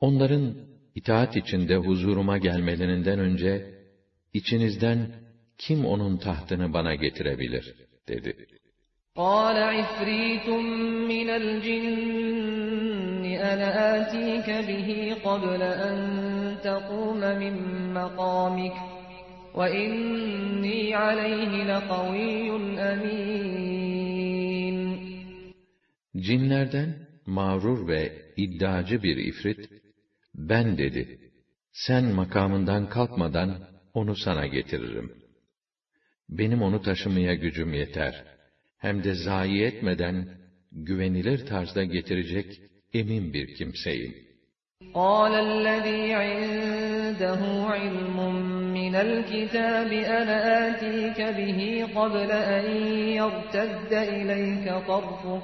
onların 0.00 0.56
itaat 0.94 1.36
içinde 1.36 1.76
huzuruma 1.76 2.38
gelmelerinden 2.38 3.18
önce, 3.18 3.62
içinizden 4.32 5.08
kim 5.58 5.84
onun 5.84 6.18
tahtını 6.18 6.72
bana 6.72 6.94
getirebilir? 6.94 7.74
dedi. 8.08 8.55
قال 9.15 9.57
عفريت 9.57 10.49
من 11.13 11.29
الجن 11.29 13.25
أنا 13.25 13.67
آتيك 13.97 14.49
به 14.67 15.15
قبل 15.23 15.61
أن 15.61 15.97
تقوم 16.63 17.19
من 17.19 17.53
مقامك 17.93 18.73
وإني 19.55 20.93
عليه 20.95 21.63
لقوي 21.63 22.51
أمين 22.79 23.81
Cinlerden 26.15 27.07
mağrur 27.25 27.87
ve 27.87 28.11
iddiacı 28.37 29.03
bir 29.03 29.17
ifrit, 29.17 29.69
ben 30.35 30.77
dedi, 30.77 31.31
sen 31.71 32.05
makamından 32.05 32.89
kalkmadan 32.89 33.67
onu 33.93 34.15
sana 34.15 34.47
getiririm. 34.47 35.13
Benim 36.29 36.61
onu 36.61 36.81
taşımaya 36.81 37.35
gücüm 37.35 37.73
yeter. 37.73 38.34
Hem 38.77 39.03
de 39.03 39.13
zayi 39.15 39.63
etmeden, 39.63 40.27
güvenilir 40.71 41.45
tarzda 41.45 41.83
getirecek 41.83 42.61
emin 42.93 43.33
bir 43.33 43.55
kimseyim. 43.55 44.31
قال 44.93 45.33
الذي 45.33 46.13
عنده 46.13 47.41
علم 47.73 48.17
من 48.73 48.95
الكتاب 48.95 49.91
أنا 50.19 50.37
آتيك 50.67 51.19
به 51.37 51.59
قبل 51.95 52.31
أن 52.31 52.65
يرتد 53.19 53.93
إليك 53.93 54.65
طرفك 54.87 55.43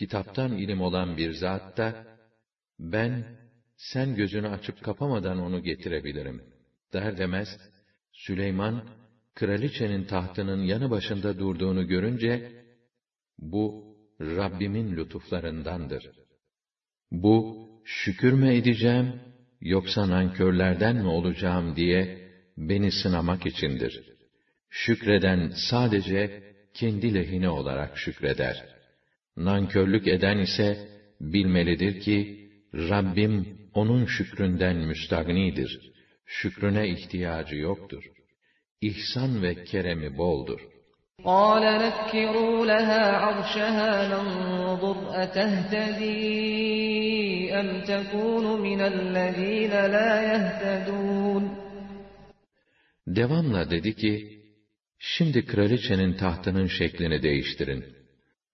kitaptan 0.00 0.52
ilim 0.52 0.80
olan 0.80 1.16
bir 1.16 1.32
zat 1.32 1.76
da, 1.76 1.88
ben, 2.78 3.12
sen 3.76 4.14
gözünü 4.14 4.48
açıp 4.48 4.82
kapamadan 4.84 5.38
onu 5.38 5.62
getirebilirim. 5.62 6.42
Der 6.92 7.18
demez, 7.18 7.48
Süleyman, 8.12 8.82
kraliçenin 9.34 10.04
tahtının 10.04 10.62
yanı 10.62 10.90
başında 10.90 11.38
durduğunu 11.38 11.86
görünce, 11.86 12.32
bu, 13.38 13.64
Rabbimin 14.20 14.96
lütuflarındandır. 14.96 16.10
Bu, 17.10 17.68
şükür 17.84 18.32
mü 18.32 18.54
edeceğim, 18.54 19.20
yoksa 19.60 20.08
nankörlerden 20.08 20.96
mi 20.96 21.08
olacağım 21.08 21.76
diye, 21.76 22.00
beni 22.56 22.92
sınamak 22.92 23.46
içindir. 23.46 24.02
Şükreden 24.68 25.52
sadece, 25.70 26.42
kendi 26.74 27.14
lehine 27.14 27.48
olarak 27.48 27.98
şükreder. 27.98 28.79
Nankörlük 29.39 30.07
eden 30.07 30.37
ise, 30.37 30.87
bilmelidir 31.21 31.99
ki, 31.99 32.49
Rabbim 32.73 33.57
onun 33.73 34.05
şükründen 34.05 34.75
müstagnidir. 34.75 35.91
Şükrüne 36.25 36.89
ihtiyacı 36.89 37.55
yoktur. 37.55 38.03
İhsan 38.81 39.43
ve 39.43 39.63
keremi 39.63 40.17
boldur. 40.17 40.61
قال 41.25 41.63
نكروا 41.85 42.65
لها 42.65 43.03
عرشها 43.23 43.91
ننظر 44.13 44.97
أتهتدي 45.23 46.23
أم 47.59 47.69
تكون 47.91 48.45
من 48.67 48.79
الذين 48.93 49.73
لا 49.95 50.11
يهتدون 50.31 51.43
Devamla 53.07 53.69
dedi 53.69 53.95
ki, 53.95 54.41
şimdi 54.99 55.45
kraliçenin 55.45 56.13
tahtının 56.13 56.67
şeklini 56.67 57.23
değiştirin. 57.23 57.85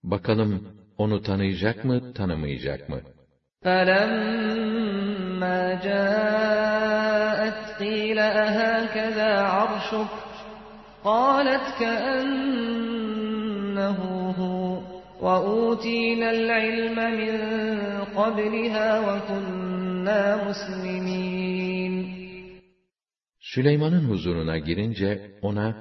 Bakalım 0.02 0.62
onu 0.96 1.22
tanıyacak 1.22 1.84
mı, 1.84 2.14
tanımayacak 2.14 2.88
mı? 2.88 3.02
فَلَمَّا 3.64 5.60
جَاءَتْ 5.86 7.60
قِيلَ 7.80 8.18
أَهَكَذَا 8.18 9.32
عَرْشُكَ 9.56 10.12
قَالَتْ 11.04 11.66
كَأَنَّهُ 11.80 12.78
هُوَ 14.40 14.62
وَأُوتِينَا 15.24 16.28
الْعِلْمَ 16.38 16.98
مِنْ 17.20 17.34
قَبْلِهَا 18.18 18.88
وَكُنَّا 19.08 20.22
مُسْلِمِينَ 20.46 21.94
Süleyman'ın 23.40 24.04
huzuruna 24.10 24.58
girince 24.58 25.18
ona, 25.42 25.74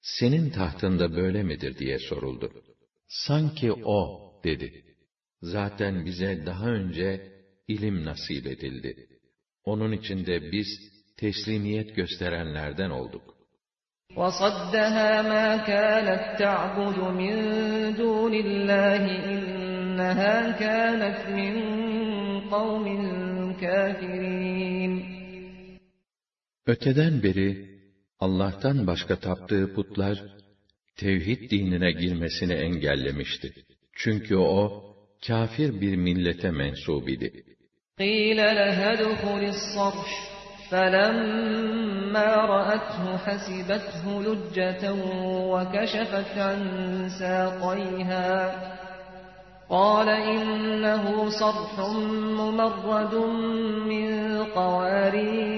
senin 0.00 0.50
tahtında 0.50 1.16
böyle 1.16 1.42
midir 1.42 1.76
diye 1.76 1.98
soruldu. 1.98 2.50
Sanki 3.08 3.72
o, 3.72 4.00
dedi. 4.44 4.84
Zaten 5.42 6.04
bize 6.04 6.46
daha 6.46 6.66
önce 6.66 7.32
ilim 7.68 8.04
nasip 8.04 8.46
edildi. 8.46 9.08
Onun 9.64 9.92
için 9.92 10.26
de 10.26 10.52
biz 10.52 10.68
teslimiyet 11.16 11.96
gösterenlerden 11.96 12.90
olduk. 12.90 13.40
وَصَدَّهَا 14.16 15.10
مَا 15.32 15.46
كَانَتْ 15.70 16.24
تَعْبُدُ 16.42 16.98
مِنْ 17.22 17.36
دُونِ 18.00 18.32
اللّٰهِ 18.44 19.04
إِنَّهَا 19.34 20.36
كَانَتْ 20.62 21.20
مِنْ 21.38 21.54
قَوْمٍ 22.54 22.86
كَافِرِينَ 23.62 24.92
Öteden 26.66 27.22
beri 27.22 27.48
Allah'tan 28.18 28.86
başka 28.86 29.20
taptığı 29.20 29.74
putlar 29.74 30.18
tevhid 30.96 31.50
dinine 31.50 31.92
girmesini 31.92 32.52
engellemişti. 32.52 33.52
Çünkü 33.92 34.36
o 34.36 34.84
kafir 35.26 35.80
bir 35.80 35.96
millete 35.96 36.50
mensup 36.50 37.08
idi. 37.08 37.44
قِيلَ 37.98 38.38
لَهَا 38.60 38.88
ادْخُلِ 38.96 39.42
الصَّرْحَ 39.54 40.10
فَلَمَّا 40.70 42.30
رَأَتْهُ 42.54 43.04
حَسِبَتْهُ 43.24 44.04
لُجَّةً 44.26 44.82
وَكَشَفَتْ 45.52 46.30
عَنْ 46.48 46.60
سَاقَيْهَا 47.20 48.32
قَالَ 49.70 50.08
إِنَّهُ 50.08 51.04
صَرْحٌ 51.42 51.72
مُمَرَّدٌ 52.40 53.14
مِّن 53.90 54.08
قَوَارِيرَ 54.58 55.53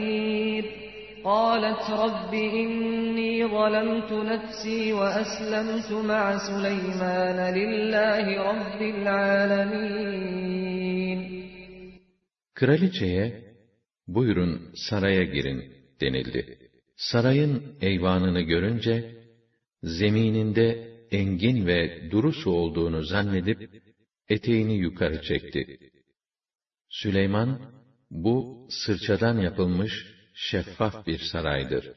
قالت 1.27 1.90
رب 1.90 2.35
إني 2.35 3.47
ظلمت 3.47 4.12
نفسي 4.12 4.92
وأسلمت 4.92 5.92
مع 5.92 6.38
سليمان 6.49 7.38
لله 7.59 8.25
رب 8.51 8.81
العالمين 8.95 10.53
Kraliçeye, 12.55 13.55
buyurun 14.07 14.71
saraya 14.75 15.25
girin 15.25 15.73
denildi. 16.01 16.71
Sarayın 16.97 17.77
eyvanını 17.81 18.40
görünce, 18.40 19.14
zemininde 19.83 20.92
engin 21.11 21.66
ve 21.66 22.11
duru 22.11 22.33
su 22.33 22.51
olduğunu 22.51 23.03
zannedip, 23.03 23.71
eteğini 24.29 24.77
yukarı 24.77 25.23
çekti. 25.23 25.79
Süleyman, 26.88 27.61
bu 28.11 28.66
sırçadan 28.71 29.38
yapılmış 29.38 29.92
şeffaf 30.37 31.07
bir 31.07 31.18
saraydır. 31.33 31.90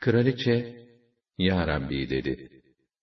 Kraliçe, 0.00 0.66
Ya 1.38 1.66
Rabbi 1.66 2.10
dedi, 2.10 2.36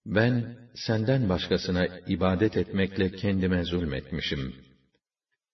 ben 0.06 0.48
senden 0.76 1.30
başkasına 1.30 1.88
ibadet 2.06 2.58
etmekle 2.58 3.16
kendime 3.16 3.64
zulmetmişim. 3.64 4.54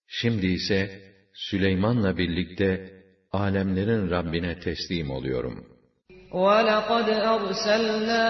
Şimdi 0.06 0.46
ise 0.46 0.90
Süleyman'la 1.34 2.16
birlikte 2.16 2.80
alemlerin 3.32 4.10
Rabbine 4.10 4.58
teslim 4.58 5.10
oluyorum. 5.10 5.64
وَلَقَدْ 6.32 7.08
أَرْسَلْنَا 7.34 8.26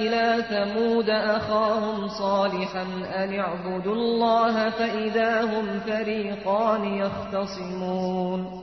إِلَى 0.00 0.26
ثَمُودَ 0.50 1.10
أَخَاهُمْ 1.36 2.08
صَالِحًا 2.08 2.84
أَنِ 3.22 3.30
اعْبُدُوا 3.44 3.96
اللَّهَ 4.00 4.70
فَإِذَا 4.70 5.32
هُمْ 5.52 5.66
فَرِيقَانِ 5.80 6.82
يَخْتَصِمُونَ 7.02 8.61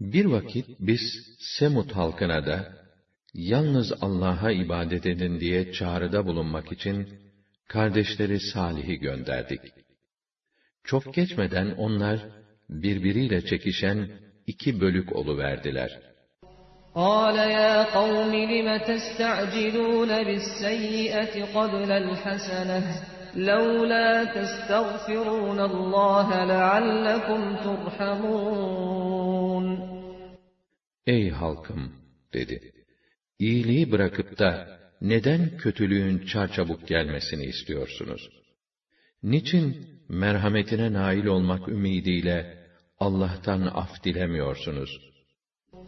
Bir 0.00 0.24
vakit 0.24 0.66
biz 0.78 1.00
Semut 1.38 1.92
halkına 1.92 2.46
da 2.46 2.72
yalnız 3.34 3.92
Allah'a 4.00 4.50
ibadet 4.50 5.06
edin 5.06 5.40
diye 5.40 5.72
çağrıda 5.72 6.26
bulunmak 6.26 6.72
için 6.72 7.08
kardeşleri 7.68 8.40
Salih'i 8.40 8.96
gönderdik. 8.98 9.60
Çok 10.84 11.14
geçmeden 11.14 11.70
onlar 11.70 12.20
birbiriyle 12.68 13.46
çekişen 13.46 14.10
iki 14.46 14.80
bölük 14.80 15.16
oluverdiler. 15.16 16.14
قال 17.04 17.36
يا 17.58 17.74
قوم 17.98 18.32
لم 18.52 18.68
تستعجلون 18.90 20.10
بالسيئة 20.28 21.34
قبل 21.56 21.90
الحسنة 22.02 22.84
لولا 23.36 24.24
تستغفرون 24.24 25.60
الله 25.60 26.44
لعلكم 26.44 27.56
ترحمون 27.56 29.34
Ey 31.06 31.30
halkım 31.30 31.92
dedi. 32.32 32.72
İyiliği 33.38 33.92
bırakıp 33.92 34.38
da 34.38 34.78
neden 35.00 35.56
kötülüğün 35.56 36.26
çarçabuk 36.26 36.88
gelmesini 36.88 37.44
istiyorsunuz? 37.44 38.28
Niçin 39.22 39.86
merhametine 40.08 40.92
nail 40.92 41.26
olmak 41.26 41.68
ümidiyle 41.68 42.58
Allah'tan 42.98 43.60
af 43.60 44.04
dilemiyorsunuz? 44.04 45.14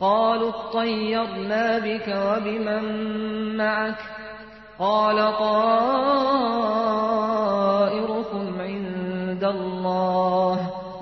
قالوا 0.00 0.52
اطيرنا 0.56 1.78
بك 1.78 2.08
وبمن 2.08 2.84
معك 3.56 4.02
قال 4.78 5.16
طائركم 5.38 6.99
illallah 9.51 10.59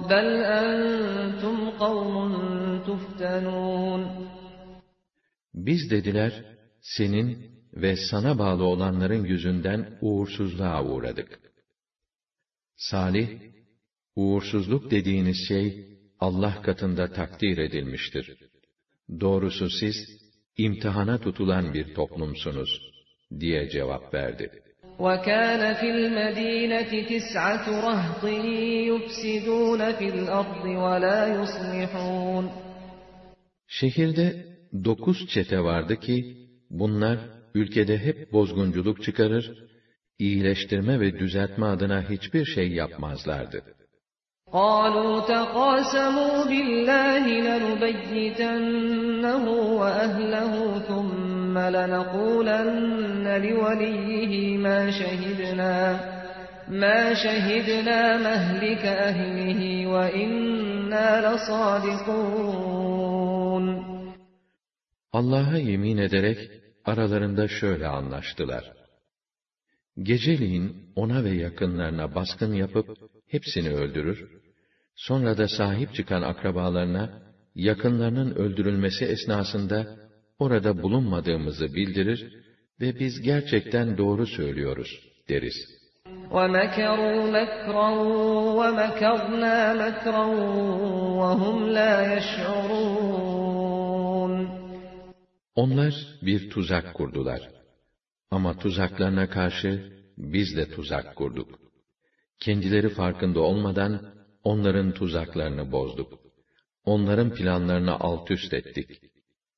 bel 0.09 0.31
entum 0.61 1.77
kavmun 1.79 2.33
tuftenun. 2.85 4.01
Biz 5.53 5.91
dediler, 5.91 6.33
senin 6.81 7.27
ve 7.73 7.95
sana 8.11 8.39
bağlı 8.39 8.63
olanların 8.63 9.23
yüzünden 9.25 9.97
uğursuzluğa 10.01 10.83
uğradık. 10.85 11.39
Salih, 12.75 13.29
uğursuzluk 14.15 14.91
dediğiniz 14.91 15.37
şey, 15.47 15.65
Allah 16.19 16.61
katında 16.61 17.11
takdir 17.11 17.57
edilmiştir. 17.57 18.37
Doğrusu 19.19 19.69
siz, 19.69 19.95
imtihana 20.57 21.17
tutulan 21.19 21.73
bir 21.73 21.93
toplumsunuz, 21.93 22.69
diye 23.39 23.69
cevap 23.69 24.13
verdi. 24.13 24.68
وَكَانَ 24.98 25.74
فِي 25.74 25.88
الْمَد۪ينَةِ 25.90 26.92
تِسْعَةُ 27.12 27.66
رَهْطٍ 27.88 28.24
يُفْسِدُونَ 28.90 29.92
فِي 29.98 30.06
الْأَرْضِ 30.14 30.64
وَلَا 30.64 31.20
يُصْلِحُونَ 31.38 32.44
Şehirde 33.66 34.46
dokuz 34.84 35.26
çete 35.28 35.60
vardı 35.60 36.00
ki, 36.00 36.36
bunlar 36.70 37.18
ülkede 37.54 37.98
hep 37.98 38.32
bozgunculuk 38.32 39.02
çıkarır, 39.02 39.64
iyileştirme 40.18 41.00
ve 41.00 41.18
düzeltme 41.18 41.66
adına 41.66 42.10
hiçbir 42.10 42.44
şey 42.44 42.68
yapmazlardı. 42.72 43.62
قالوا 44.52 45.20
تقاسموا 45.34 46.36
بالله 46.50 47.24
لنبيتنه 47.48 49.44
وأهله 49.80 50.54
ثم 50.88 51.27
لنقولن 51.58 53.26
لوليه 53.42 54.58
ما 54.58 54.90
شهدنا 54.90 56.00
ما 56.68 57.14
شهدنا 57.14 58.18
مهلك 58.18 58.84
أهله 58.84 59.86
وإنا 59.86 61.08
لصادقون 61.26 62.64
Allah'a 65.12 65.58
yemin 65.58 65.98
ederek 65.98 66.38
aralarında 66.84 67.48
şöyle 67.48 67.86
anlaştılar. 67.86 68.72
Geceliğin 70.02 70.76
ona 70.96 71.24
ve 71.24 71.30
yakınlarına 71.30 72.14
baskın 72.14 72.52
yapıp 72.52 72.86
hepsini 73.28 73.70
öldürür, 73.70 74.28
sonra 74.96 75.38
da 75.38 75.48
sahip 75.48 75.94
çıkan 75.94 76.22
akrabalarına 76.22 77.22
yakınlarının 77.54 78.34
öldürülmesi 78.34 79.04
esnasında 79.04 79.96
orada 80.38 80.82
bulunmadığımızı 80.82 81.74
bildirir 81.74 82.44
ve 82.80 82.98
biz 82.98 83.20
gerçekten 83.20 83.98
doğru 83.98 84.26
söylüyoruz 84.26 84.90
deriz. 85.28 85.54
وَمَكَرُوا 86.30 87.30
مَكْرًا 87.38 87.88
وَمَكَرْنَا 88.60 89.58
مَكْرًا 89.82 90.24
وَهُمْ 91.20 91.58
لَا 91.76 91.92
يَشْعُرُونَ 92.18 93.44
Onlar 95.54 95.94
bir 96.22 96.50
tuzak 96.50 96.94
kurdular. 96.94 97.40
Ama 98.30 98.58
tuzaklarına 98.58 99.30
karşı 99.30 99.92
biz 100.18 100.56
de 100.56 100.70
tuzak 100.70 101.16
kurduk. 101.16 101.58
Kendileri 102.40 102.88
farkında 102.88 103.40
olmadan 103.40 104.14
onların 104.44 104.92
tuzaklarını 104.92 105.72
bozduk. 105.72 106.20
Onların 106.84 107.34
planlarını 107.34 108.00
alt 108.00 108.30
üst 108.30 108.54
ettik. 108.54 108.90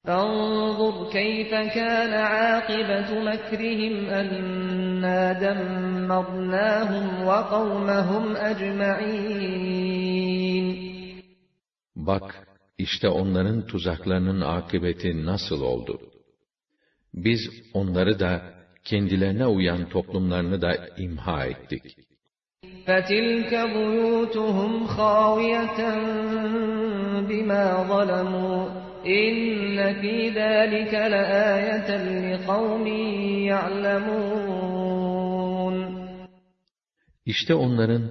فانظر 0.06 1.10
كيف 1.12 1.50
كان 1.50 2.12
عاقبة 2.12 3.20
مكرهم 3.28 4.06
أنا 4.06 5.32
دمرناهم 5.44 7.06
وقومهم 7.26 8.36
أجمعين 8.36 10.06
Bak, 11.96 12.46
işte 12.78 13.08
onların 13.08 13.66
tuzaklarının 13.66 14.40
akıbeti 14.40 15.26
nasıl 15.26 15.60
oldu? 15.60 16.00
Biz 17.14 17.40
onları 17.74 18.20
da, 18.20 18.42
kendilerine 18.84 19.46
uyan 19.46 19.88
toplumlarını 19.88 20.62
da 20.62 20.76
imha 20.98 21.46
ettik. 21.46 21.96
فَتِلْكَ 22.86 23.52
بُيُوتُهُمْ 23.74 24.72
خَاوِيَةً 24.96 25.80
بِمَا 27.28 27.66
ظَلَمُوا 27.90 28.86
إِنَّ 29.06 29.76
فِي 30.00 30.16
ذَٰلِكَ 30.38 30.94
لَآيَةً 31.14 31.90
لِقَوْمٍ 32.30 32.86
يَعْلَمُونَ 33.52 34.96
İşte 37.26 37.54
onların 37.54 38.02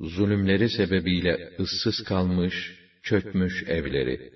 zulümleri 0.00 0.68
sebebiyle 0.68 1.50
ıssız 1.60 2.04
kalmış, 2.08 2.54
çökmüş 3.02 3.64
evleri. 3.68 4.30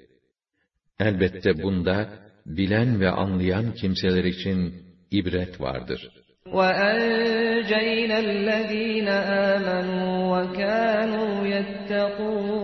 Elbette 1.01 1.62
bunda 1.62 2.09
bilen 2.47 3.01
ve 3.01 3.11
anlayan 3.11 3.75
kimseler 3.75 4.25
için 4.25 4.75
ibret 5.11 5.61
vardır. 5.61 6.09
وَأَنْجَيْنَا 6.47 8.18
الَّذ۪ينَ 8.29 9.09
آمَنُوا 9.55 10.18
وَكَانُوا 10.35 11.47
يَتَّقُونَ 11.55 12.62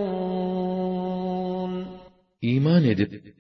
İman 2.42 2.84
edip 2.84 3.31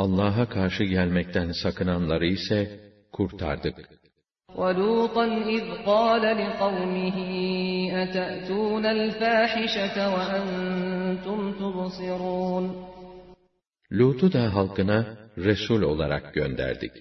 Allah'a 0.00 0.48
karşı 0.48 0.84
gelmekten 0.84 1.52
sakınanları 1.62 2.26
ise 2.26 2.80
kurtardık. 3.12 3.76
وَلُوطًا 4.62 5.26
إِذْ 5.56 5.64
قَالَ 5.90 6.24
لِقَوْمِهِ 6.42 7.16
أَتَأْتُونَ 8.02 8.84
الْفَاحِشَةَ 8.96 9.96
وَأَنْتُمْ 10.14 11.40
تُبْصِرُونَ 11.60 12.64
Lut'u 13.92 14.32
da 14.32 14.54
halkına 14.54 15.16
Resul 15.38 15.82
olarak 15.82 16.34
gönderdik. 16.34 16.92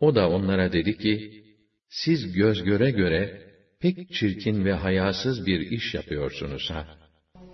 O 0.00 0.14
da 0.14 0.28
onlara 0.28 0.72
dedi 0.72 0.98
ki, 0.98 1.44
siz 1.88 2.32
göz 2.32 2.62
göre 2.62 2.90
göre 2.90 3.42
pek 3.80 4.12
çirkin 4.12 4.64
ve 4.64 4.72
hayasız 4.72 5.46
bir 5.46 5.60
iş 5.60 5.94
yapıyorsunuz 5.94 6.70
ha. 6.70 6.99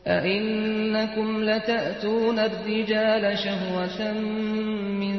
أَإِنَّكُمْ 0.06 1.28
لَتَأْتُونَ 1.50 2.38
الرِّجَالَ 2.38 3.24
شَهْوَةً 3.44 4.00
مِّن 5.02 5.16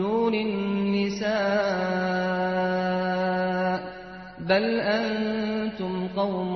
دُونِ 0.00 0.34
النِّسَاءِ 0.46 1.36
بَلْ 4.50 4.64
أَنْتُمْ 4.96 5.92
قَوْمٌ 6.18 6.54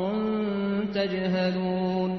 تَجْهَلُونَ 0.95 2.13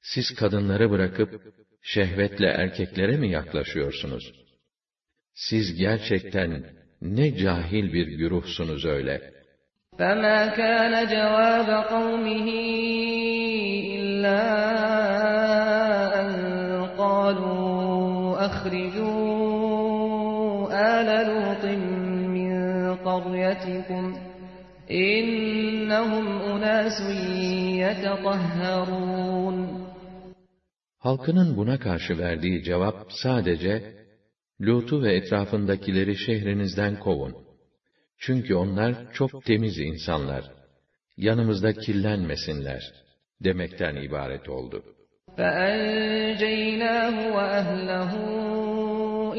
Siz 0.00 0.34
kadınları 0.34 0.90
bırakıp 0.90 1.42
şehvetle 1.82 2.46
erkeklere 2.46 3.16
mi 3.16 3.30
yaklaşıyorsunuz? 3.30 4.32
Siz 5.34 5.74
gerçekten 5.74 6.64
ne 7.02 7.36
cahil 7.36 7.92
bir 7.92 8.06
güruhsunuz 8.06 8.84
öyle. 8.84 9.38
فَمَا 9.98 10.46
كَانَ 10.46 10.94
جَوَابَ 11.14 11.70
قَوْمِهِ 11.94 12.48
إِلَّا 13.96 14.42
أَنْ 16.20 16.30
قَالُوا 17.02 18.46
أَخْرِجُوا 18.46 19.08
آلَ 20.94 21.08
لُوطٍ 21.30 21.64
مِّن 22.36 22.52
قَرْيَتِكُمْ 23.08 24.04
إِنَّهُمْ 24.90 26.26
أُنَاسٌ 26.52 26.98
يَتَطَهَّرُونَ 27.84 29.56
Halkının 30.98 31.56
buna 31.56 31.78
karşı 31.78 32.18
verdiği 32.18 32.62
cevap 32.62 32.96
sadece, 33.22 33.94
Lut'u 34.60 35.02
ve 35.02 35.14
etrafındakileri 35.14 36.16
şehrinizden 36.16 36.98
kovun. 36.98 37.41
Çünkü 38.22 38.54
onlar 38.54 39.12
çok 39.12 39.44
temiz 39.44 39.78
insanlar. 39.78 40.44
Yanımızda 41.16 41.72
kirlenmesinler 41.72 42.82
demekten 43.44 43.96
ibaret 43.96 44.48
oldu. 44.48 44.84
فَأَنْجَيْنَاهُ 45.36 47.14
وَأَهْلَهُ 47.36 48.12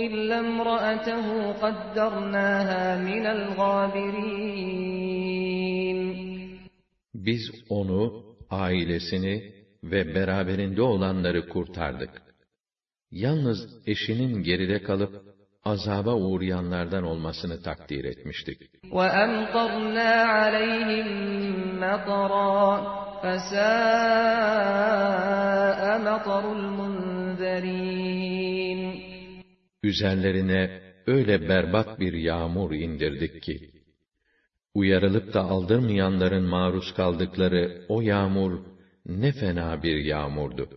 إِلَّا 0.05 0.37
امْرَأَتَهُ 0.45 1.25
قَدَّرْنَاهَا 1.63 2.83
مِنَ 3.07 3.23
الْغَابِرِينَ 3.37 4.49
Biz 7.13 7.51
onu, 7.69 8.23
ailesini 8.49 9.53
ve 9.83 10.15
beraberinde 10.15 10.81
olanları 10.81 11.49
kurtardık. 11.49 12.21
Yalnız 13.11 13.87
eşinin 13.87 14.43
geride 14.43 14.81
kalıp 14.81 15.32
azaba 15.65 16.13
uğrayanlardan 16.15 17.03
olmasını 17.03 17.63
takdir 17.63 18.03
etmiştik. 18.05 18.61
وَأَمْطَرْنَا 18.83 20.11
عَلَيْهِمْ 20.35 21.07
مَطَرًا 21.83 22.63
فَسَاءَ 23.23 23.69
مَطَرُ 26.07 26.43
الْمُنذَرِينَ 26.59 27.99
Üzerlerine 29.83 30.81
öyle 31.07 31.49
berbat 31.49 31.99
bir 31.99 32.13
yağmur 32.13 32.71
indirdik 32.71 33.43
ki, 33.43 33.71
uyarılıp 34.73 35.33
da 35.33 35.41
aldırmayanların 35.41 36.43
maruz 36.43 36.93
kaldıkları 36.93 37.85
o 37.89 38.01
yağmur 38.01 38.59
ne 39.05 39.31
fena 39.31 39.83
bir 39.83 39.97
yağmurdu. 39.97 40.69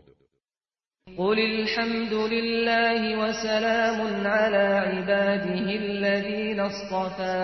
قُلِ 1.19 1.39
الْحَمْدُ 1.39 2.13
لِلَّهِ 2.13 3.01
وَسَلَامٌ 3.23 4.27
عَلَى 4.27 4.67
عِبَادِهِ 4.89 5.67
الَّذ۪ينَ 5.83 6.61
اصْطَفَى 6.61 7.41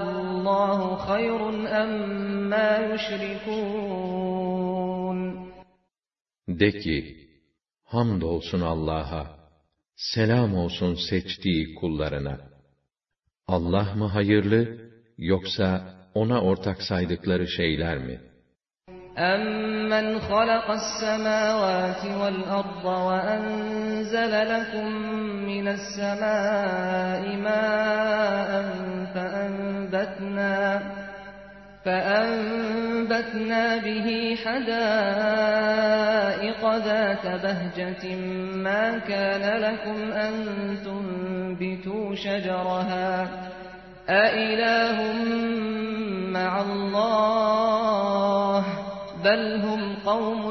اللّٰهُ 0.00 0.96
خَيْرٌ 1.08 1.40
أَمَّا 1.82 2.70
يُشْرِكُونَ 2.90 3.94
De 6.48 6.70
ki, 6.70 6.98
hamdolsun 7.84 8.60
Allah'a, 8.60 9.26
selam 9.96 10.54
olsun 10.56 10.94
seçtiği 11.10 11.74
kullarına. 11.74 12.40
Allah 13.48 13.94
mı 13.94 14.06
hayırlı, 14.06 14.90
yoksa 15.18 15.94
ona 16.14 16.42
ortak 16.42 16.82
saydıkları 16.82 17.48
şeyler 17.48 17.98
mi? 17.98 18.20
أَمَّنْ 19.19 20.19
خَلَقَ 20.19 20.71
السَّمَاوَاتِ 20.71 22.05
وَالْأَرْضَ 22.05 22.85
وَأَنزَلَ 22.85 24.31
لَكُم 24.31 24.85
مِّنَ 25.43 25.67
السَّمَاءِ 25.67 27.35
مَاءً 27.35 28.65
فَأَنبَتْنَا 29.15 30.81
فَأَنبَتْنَا 31.85 33.77
بِهِ 33.77 34.35
حَدَائِقَ 34.45 34.75
ذَاتَ 36.75 37.25
بَهْجَةٍ 37.43 38.15
مَا 38.55 38.97
كَانَ 38.97 39.61
لَكُمْ 39.61 40.11
أَن 40.11 40.33
تُنبِتُوا 40.85 42.15
شَجَرَهَا 42.15 43.27
أَإِلَٰهٌ 44.09 45.13
مَّعَ 46.31 46.61
اللَّهِ 46.61 47.99
بَلْ 49.24 49.42
هُمْ 49.66 49.82
قَوْمٌ 50.08 50.44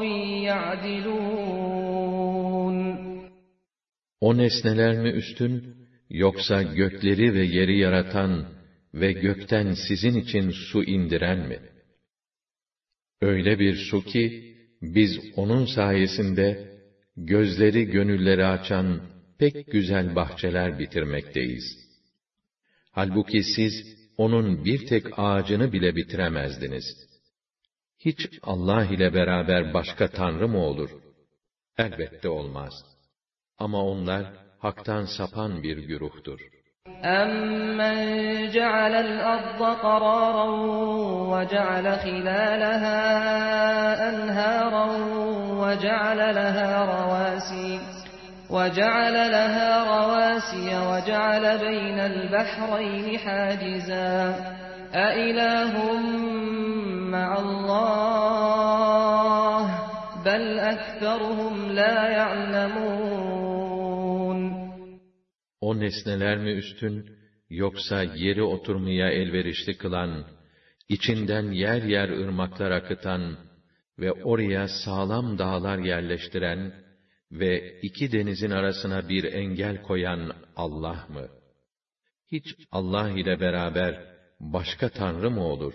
يَعْدِلُونَ 0.48 1.64
O 4.20 4.36
nesneler 4.36 4.96
mi 4.98 5.08
üstün, 5.08 5.76
yoksa 6.10 6.62
gökleri 6.62 7.34
ve 7.34 7.44
yeri 7.44 7.78
yaratan 7.78 8.46
ve 8.94 9.12
gökten 9.12 9.74
sizin 9.88 10.14
için 10.20 10.50
su 10.50 10.84
indiren 10.84 11.48
mi? 11.48 11.58
Öyle 13.20 13.58
bir 13.58 13.76
su 13.76 14.04
ki, 14.04 14.54
biz 14.82 15.18
onun 15.36 15.66
sayesinde, 15.66 16.74
gözleri 17.16 17.84
gönülleri 17.84 18.46
açan 18.46 19.00
pek 19.38 19.72
güzel 19.72 20.14
bahçeler 20.14 20.78
bitirmekteyiz. 20.78 21.64
Halbuki 22.90 23.42
siz, 23.42 23.72
onun 24.16 24.64
bir 24.64 24.86
tek 24.86 25.06
ağacını 25.18 25.72
bile 25.72 25.96
bitiremezdiniz. 25.96 26.84
Hiç 27.98 28.20
Allah 28.42 28.84
ile 28.84 29.14
beraber 29.14 29.74
başka 29.74 30.08
tanrı 30.08 30.48
mı 30.48 30.58
olur? 30.58 30.90
Elbette 31.78 32.28
olmaz. 32.28 32.72
Ama 33.58 33.84
onlar, 33.84 34.24
haktan 34.58 35.04
sapan 35.04 35.62
bir 35.62 35.78
güruhtur. 35.78 36.40
أَمَّنْ 37.04 37.96
جَعَلَ 38.56 38.94
الْأَرْضَ 39.06 39.60
قَرَارًا 39.86 40.48
وَجَعَلَ 41.32 41.86
خِلَالَهَا 42.04 43.00
أَنْهَارًا 44.08 44.86
وَجَعَلَ 45.62 46.18
لَهَا 46.40 46.68
رَوَاسِيَ 46.94 47.70
وَجَعَلَ 48.50 49.16
لَهَا 49.36 49.70
رَوَاسِيَ 49.94 50.68
وَجَعَلَ 50.90 51.44
بَيْنَ 51.66 51.98
الْبَحْرَيْنِ 52.12 53.06
حَاجِزًا 53.18 54.12
أَإِلَٰهٌ 54.94 55.72
مَّعَ 57.08 57.30
اللَّهِ 57.46 58.74
بَلْ 60.24 60.44
أَكْثَرُهُمْ 60.58 61.54
لَا 61.78 61.96
يَعْلَمُونَ 62.18 63.34
O 65.60 65.80
nesneler 65.80 66.38
mi 66.38 66.50
üstün, 66.50 67.10
yoksa 67.50 68.02
yeri 68.02 68.42
oturmaya 68.42 69.10
elverişli 69.10 69.78
kılan, 69.78 70.24
içinden 70.88 71.52
yer 71.52 71.82
yer 71.82 72.08
ırmaklar 72.08 72.70
akıtan 72.70 73.36
ve 73.98 74.12
oraya 74.12 74.68
sağlam 74.68 75.38
dağlar 75.38 75.78
yerleştiren 75.78 76.72
ve 77.32 77.80
iki 77.80 78.12
denizin 78.12 78.50
arasına 78.50 79.08
bir 79.08 79.24
engel 79.24 79.82
koyan 79.82 80.32
Allah 80.56 81.06
mı? 81.08 81.28
Hiç 82.32 82.54
Allah 82.72 83.10
ile 83.10 83.40
beraber 83.40 84.00
başka 84.40 84.88
tanrı 84.88 85.30
mı 85.30 85.44
olur? 85.44 85.74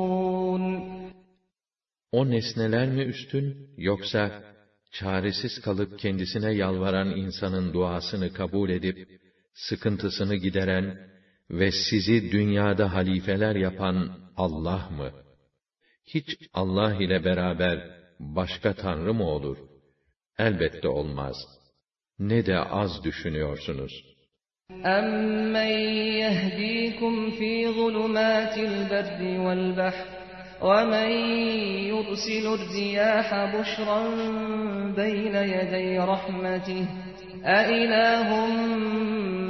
O 2.12 2.30
nesneler 2.30 2.88
mi 2.88 3.02
üstün, 3.02 3.70
yoksa 3.76 4.42
çaresiz 4.92 5.60
kalıp 5.60 5.98
kendisine 5.98 6.52
yalvaran 6.52 7.08
insanın 7.08 7.72
duasını 7.72 8.32
kabul 8.32 8.70
edip, 8.70 9.08
sıkıntısını 9.54 10.36
gideren 10.36 11.10
ve 11.50 11.70
sizi 11.72 12.32
dünyada 12.32 12.92
halifeler 12.92 13.56
yapan 13.56 14.18
Allah 14.36 14.90
mı? 14.90 15.10
Hiç 16.06 16.38
Allah 16.54 16.94
ile 16.94 17.24
beraber 17.24 17.90
başka 18.20 18.74
tanrı 18.74 19.14
mı 19.14 19.24
olur? 19.24 19.58
Elbette 20.38 20.88
olmaz. 20.88 21.36
Ne 22.18 22.46
de 22.46 22.58
az 22.58 23.04
düşünüyorsunuz. 23.04 24.16
أَمَّن 24.70 25.72
يَهْدِيكُمْ 26.24 27.14
فِي 27.38 27.52
ظُلُمَاتِ 27.78 28.54
الْبَرِّ 28.58 29.20
وَالْبَحْرِ 29.44 30.19
وَمَن 30.62 31.10
يُرْسِلُ 31.92 32.44
الرِّيَاحَ 32.58 33.28
بُشْرًا 33.54 34.00
بَيْنَ 34.96 35.34
يَدَيْ 35.34 35.98
رَحْمَتِهِ 35.98 36.84
أَإِلَٰهٌ 37.44 38.28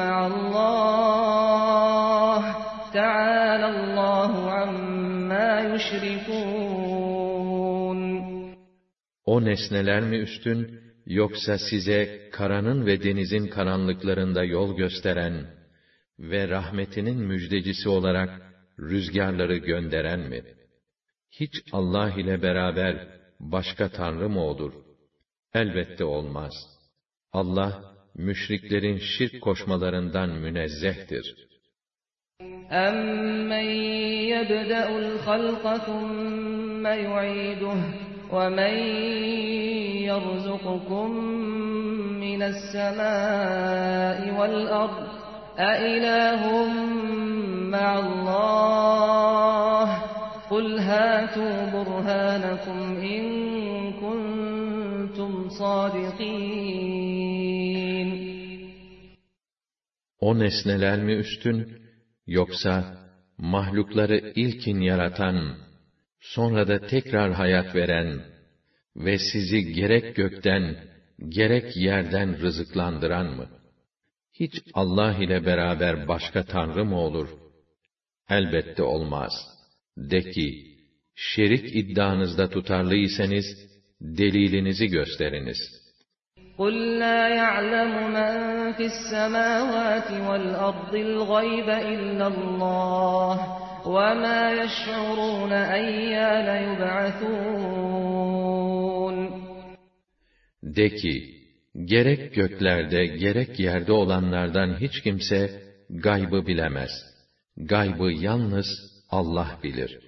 مَّعَ 0.03 0.17
اللَّهِ 0.33 1.37
تَعَالَى 2.99 3.67
اللَّهُ 3.77 4.33
عَمَّا 4.51 5.51
يُشْرِكُونَ 5.75 7.07
O 9.27 9.45
nesneler 9.45 10.03
mi 10.03 10.17
üstün, 10.17 10.81
yoksa 11.07 11.59
size 11.59 12.29
karanın 12.33 12.87
ve 12.87 13.03
denizin 13.03 13.47
karanlıklarında 13.47 14.45
yol 14.45 14.77
gösteren 14.77 15.47
ve 16.19 16.49
rahmetinin 16.49 17.19
müjdecisi 17.19 17.89
olarak 17.89 18.31
rüzgarları 18.79 19.57
gönderen 19.57 20.21
mi? 20.21 20.43
Hiç 21.31 21.53
Allah 21.73 22.11
ile 22.11 22.43
beraber 22.43 23.09
başka 23.41 23.89
tanrı 23.89 24.29
mı 24.29 24.41
olur? 24.41 24.73
Elbette 25.55 26.05
olmaz. 26.05 26.53
Allah, 27.33 27.95
müşriklerin 28.15 28.99
şirk 28.99 29.43
koşmalarından 29.43 30.31
münezzehtir. 30.31 31.47
أَمَّن 32.71 33.69
يَبْدَأُ 34.35 34.89
الْخَلْقَ 35.05 35.65
ثُمَّ 35.87 36.85
يُعِيدُهُ 36.87 37.81
وَمَن 38.35 38.75
يَرْزُقُكُم 40.11 41.11
مِّنَ 42.25 42.41
السَّمَاءِ 42.53 44.19
وَالْأَرْضِ 44.39 45.07
أَإِلَٰهٌ 45.59 46.43
مَّعَ 47.77 47.89
اللَّهِ 48.05 49.80
قُلْ 50.51 50.79
هَاتُوا 50.79 51.57
بُرْهَانَكُمْ 51.75 52.81
إِن 53.15 53.25
كُنتُمْ 54.03 55.49
صَادِقِينَ 55.49 56.97
O 60.21 60.39
nesneler 60.39 60.99
mi 61.03 61.13
üstün, 61.13 61.83
yoksa 62.27 62.97
mahlukları 63.39 64.33
ilkin 64.35 64.81
yaratan, 64.81 65.57
sonra 66.21 66.69
da 66.69 66.87
tekrar 66.87 67.33
hayat 67.33 67.75
veren 67.75 68.21
ve 68.97 69.19
sizi 69.19 69.73
gerek 69.73 70.17
gökten, 70.17 70.77
gerek 71.29 71.77
yerden 71.77 72.41
rızıklandıran 72.41 73.27
mı? 73.27 73.49
Hiç 74.33 74.53
Allah 74.75 75.15
ile 75.15 75.47
beraber 75.47 76.09
başka 76.09 76.45
tanrı 76.45 76.85
mı 76.85 77.01
olur? 77.01 77.29
Elbette 78.31 78.83
olmaz. 78.83 79.33
De 79.97 80.21
ki, 80.31 80.77
şerik 81.15 81.77
iddianızda 81.77 82.51
tutarlıysanız, 82.51 83.47
delilinizi 84.01 84.87
gösteriniz.'' 84.87 85.87
قُلْ 86.59 86.75
لَا 87.03 87.21
يَعْلَمُ 87.43 87.93
مَنْ 88.19 88.35
فِي 88.77 88.85
السَّمَاوَاتِ 88.95 90.11
وَالْأَرْضِ 90.29 90.95
الْغَيْبَ 91.09 91.69
إِلَّا 91.95 92.27
اللَّهُ 92.35 93.35
وَمَا 93.97 94.43
يَشْعُرُونَ 94.63 95.53
أَيَّانَ 95.53 96.49
يُبْعَثُونَ 96.67 97.97
De 100.63 100.89
ki, 100.95 101.15
gerek 101.85 102.35
göklerde, 102.35 103.07
gerek 103.07 103.61
yerde 103.61 103.93
olanlardan 103.93 104.81
hiç 104.81 105.01
kimse 105.01 105.63
gaybı 105.91 106.47
bilemez. 106.47 106.91
Gaybı 107.57 108.13
yalnız 108.13 108.67
Allah 109.12 109.60
bilir. 109.64 110.00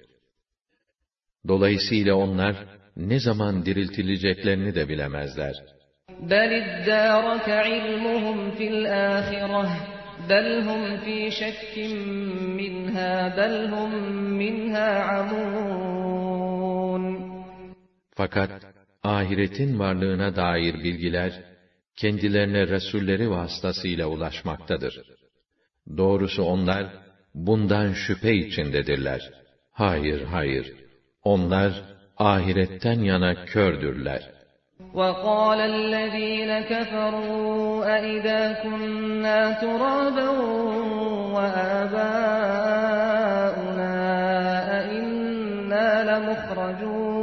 Dolayısıyla 1.48 2.14
onlar 2.14 2.56
ne 2.96 3.20
zaman 3.20 3.66
diriltileceklerini 3.66 4.74
de 4.74 4.88
bilemezler. 4.88 5.54
بَلِ 6.30 6.50
ادَّارَكَ 6.62 7.48
عِلْمُهُمْ 7.66 8.38
فِي 8.56 8.66
الْآخِرَةِ 8.74 9.68
بَلْ 10.30 10.46
هُمْ 10.68 10.82
فِي 11.04 11.18
شَكٍّ 11.40 11.74
مِّنْهَا 12.60 13.12
بَلْ 13.38 13.54
Fakat 18.16 18.50
ahiretin 19.02 19.78
varlığına 19.78 20.36
dair 20.36 20.74
bilgiler, 20.74 21.42
kendilerine 21.96 22.66
Resulleri 22.66 23.30
vasıtasıyla 23.30 24.06
ulaşmaktadır. 24.06 25.00
Doğrusu 25.96 26.42
onlar, 26.42 27.03
bundan 27.33 27.93
şüphe 27.93 28.33
içindedirler. 28.33 29.31
Hayır, 29.71 30.23
hayır. 30.23 30.73
Onlar, 31.23 31.71
ahiretten 32.17 32.99
yana 32.99 33.45
kördürler. 33.45 34.39
وَقَالَ 34.93 35.59
الَّذ۪ينَ 35.75 36.51
كَفَرُوا 36.71 37.85
أَإِذَا 37.95 38.41
كُنَّا 38.63 39.39
تُرَابًا 39.61 40.29
وَآبَاؤُنَا 41.35 42.73
أَإِنَّا 44.79 45.87
لَمُخْرَجُونَ 46.09 47.19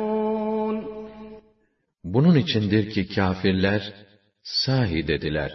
Bunun 2.04 2.36
içindir 2.36 2.90
ki 2.90 3.08
kâfirler, 3.08 3.92
sahi 4.42 5.08
dediler. 5.08 5.52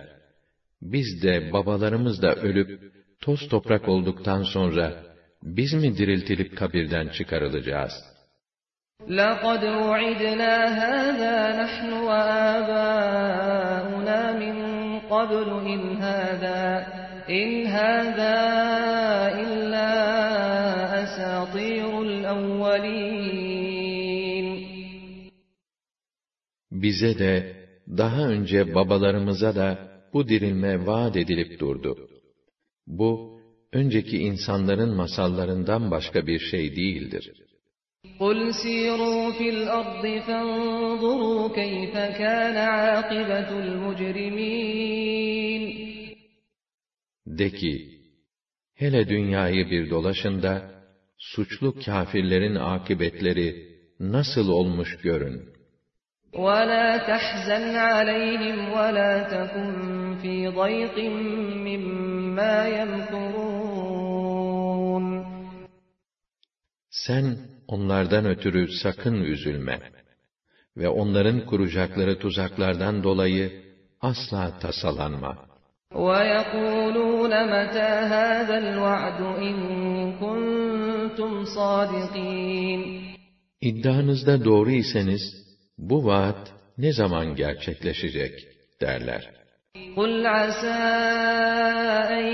Biz 0.82 1.23
de 1.23 1.53
babalarımız 1.53 2.21
da 2.21 2.36
ölüp, 2.36 2.82
toz 3.23 3.41
toprak 3.49 3.89
olduktan 3.89 4.43
sonra, 4.43 5.03
biz 5.43 5.73
mi 5.73 5.97
diriltilip 5.97 6.57
kabirden 6.57 7.07
çıkarılacağız?' 7.07 8.11
لَقَدْ 9.07 9.63
وُعِدْنَا 9.63 10.55
هَذَا 10.82 11.38
نَحْنُ 11.61 11.89
وَآبَاؤُنَا 12.07 13.41
مِنْ 14.41 14.55
قَبْلُ 15.13 15.49
إِنْ 15.73 15.82
هَذَا 16.07 16.61
إِنْ 17.29 17.49
هَذَا 17.67 18.38
إِلَّا 19.43 19.91
أَسَاطِيرُ 21.03 21.91
الْأَوَّلِينَ 22.07 23.21
Bize 26.71 27.19
de, 27.19 27.55
daha 27.97 28.27
önce 28.27 28.75
babalarımıza 28.75 29.55
da 29.55 29.77
bu 30.13 30.27
dirilme 30.27 30.86
vaat 30.86 31.17
edilip 31.17 31.59
durdu. 31.59 31.97
Bu, 32.88 33.39
önceki 33.73 34.17
insanların 34.17 34.95
masallarından 34.95 35.91
başka 35.91 36.27
bir 36.27 36.39
şey 36.39 36.75
değildir. 36.75 37.34
قُلْ 38.19 38.39
سِيرُوا 38.63 39.23
فِي 39.38 39.47
الْأَرْضِ 39.55 40.05
فَانظُرُوا 40.27 41.41
كَيْفَ 41.59 41.93
كَانَ 42.21 42.55
عَاقِبَةُ 42.75 43.49
الْمُجْرِمِينَ 43.65 44.82
De 47.27 47.49
ki, 47.49 48.01
hele 48.75 49.09
dünyayı 49.09 49.69
bir 49.71 49.89
dolaşın 49.89 50.43
da, 50.43 50.71
suçlu 51.17 51.75
kâfirlerin 51.86 52.55
akıbetleri 52.55 53.67
nasıl 53.99 54.49
olmuş 54.49 54.97
görün. 55.03 55.41
وَلَا 56.34 56.88
تَحْزَنْ 57.09 57.65
عَلَيْهِمْ 57.89 58.57
وَلَا 58.75 59.13
تَكُنْ 59.34 59.69
فِي 60.21 60.36
ضَيْقٍ 60.47 60.97
مِّمَّا 61.67 62.14
يَمْكُرُونَ 62.77 64.01
Sen 66.89 67.38
onlardan 67.67 68.25
ötürü 68.25 68.67
sakın 68.84 69.21
üzülme 69.23 69.79
ve 70.77 70.89
onların 70.89 71.45
kuracakları 71.45 72.19
tuzaklardan 72.19 73.03
dolayı 73.03 73.63
asla 74.01 74.59
tasalanma. 74.59 75.51
وَيَقُولُونَ 75.91 77.34
مَتَى 77.53 77.91
هَذَا 78.15 78.55
الْوَعْدُ 78.65 79.19
اِنْ 79.47 79.57
كُنْتُمْ 80.21 81.45
صَادِقِينَ 81.55 83.01
İddianızda 83.61 84.45
doğru 84.45 84.71
iseniz, 84.71 85.21
bu 85.77 86.05
vaat 86.05 86.53
ne 86.77 86.93
zaman 86.93 87.36
gerçekleşecek 87.36 88.34
derler. 88.82 89.32
قُلْ 89.97 90.25
عَسَى 90.25 90.82
أَنْ 92.17 92.25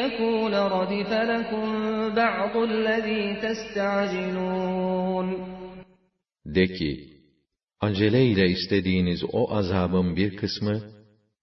يَكُونَ 0.00 0.54
رَدِفَ 0.54 1.10
لَكُمْ 1.32 1.66
بَعْضُ 2.14 2.56
الَّذ۪ي 2.56 3.36
تَسْتَعْجِلُونَ 3.44 5.28
De 6.46 6.66
ki, 6.66 6.92
aceleyle 7.80 8.48
istediğiniz 8.48 9.24
o 9.32 9.54
azabın 9.54 10.16
bir 10.16 10.36
kısmı, 10.36 10.80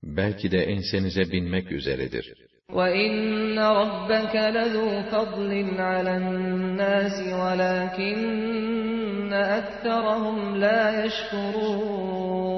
belki 0.03 0.51
de 0.51 0.63
ensenize 0.63 1.31
binmek 1.31 1.71
üzeredir. 1.71 2.33
وَإِنَّ 2.69 3.57
رَبَّكَ 3.81 4.35
لَذُو 4.57 4.87
فَضْلٍ 5.11 5.51
عَلَى 5.91 6.13
النَّاسِ 6.21 7.17
وَلَكِنَّ 7.41 9.31
أَكْثَرَهُمْ 9.59 10.37
لَا 10.63 11.05
يَشْكُرُونَ 11.05 12.54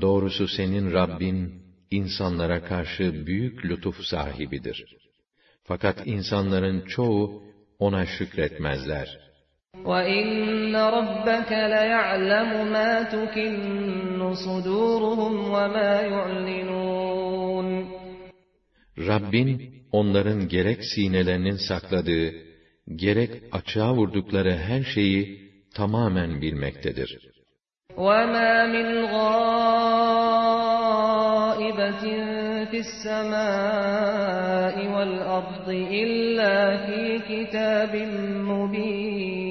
Doğrusu 0.00 0.48
senin 0.48 0.92
Rabbin, 0.92 1.62
insanlara 1.90 2.64
karşı 2.64 3.26
büyük 3.26 3.64
lütuf 3.64 4.00
sahibidir. 4.00 4.84
Fakat 5.64 6.06
insanların 6.06 6.80
çoğu 6.80 7.42
ona 7.78 8.06
şükretmezler. 8.06 9.26
وَإِنَّ 9.84 10.74
رَبَّكَ 10.98 11.50
لَيَعْلَمُ 11.74 12.50
مَا 12.74 12.92
تُكِنُّ 13.14 14.20
صُدُورُهُمْ 14.44 15.34
وَمَا 15.54 15.92
يُعْلِنُونَ 16.14 17.68
Rabbin, 18.98 19.72
onların 19.92 20.48
gerek 20.48 20.84
sinelerinin 20.84 21.56
sakladığı, 21.56 22.32
gerek 22.96 23.30
açığa 23.52 23.94
vurdukları 23.94 24.56
her 24.56 24.82
şeyi 24.82 25.50
tamamen 25.74 26.42
bilmektedir. 26.42 27.29
وَمَا 27.96 28.66
مِنْ 28.66 28.88
غَائِبَةٍ 29.14 29.64
فِي 32.70 32.78
السَّمَاءِ 32.86 34.76
وَالْأَرْضِ 34.94 35.68
إِلَّا 36.02 36.58
فِي 36.86 37.18
كِتَابٍ 37.28 37.94
مُبِينٍ 38.50 39.46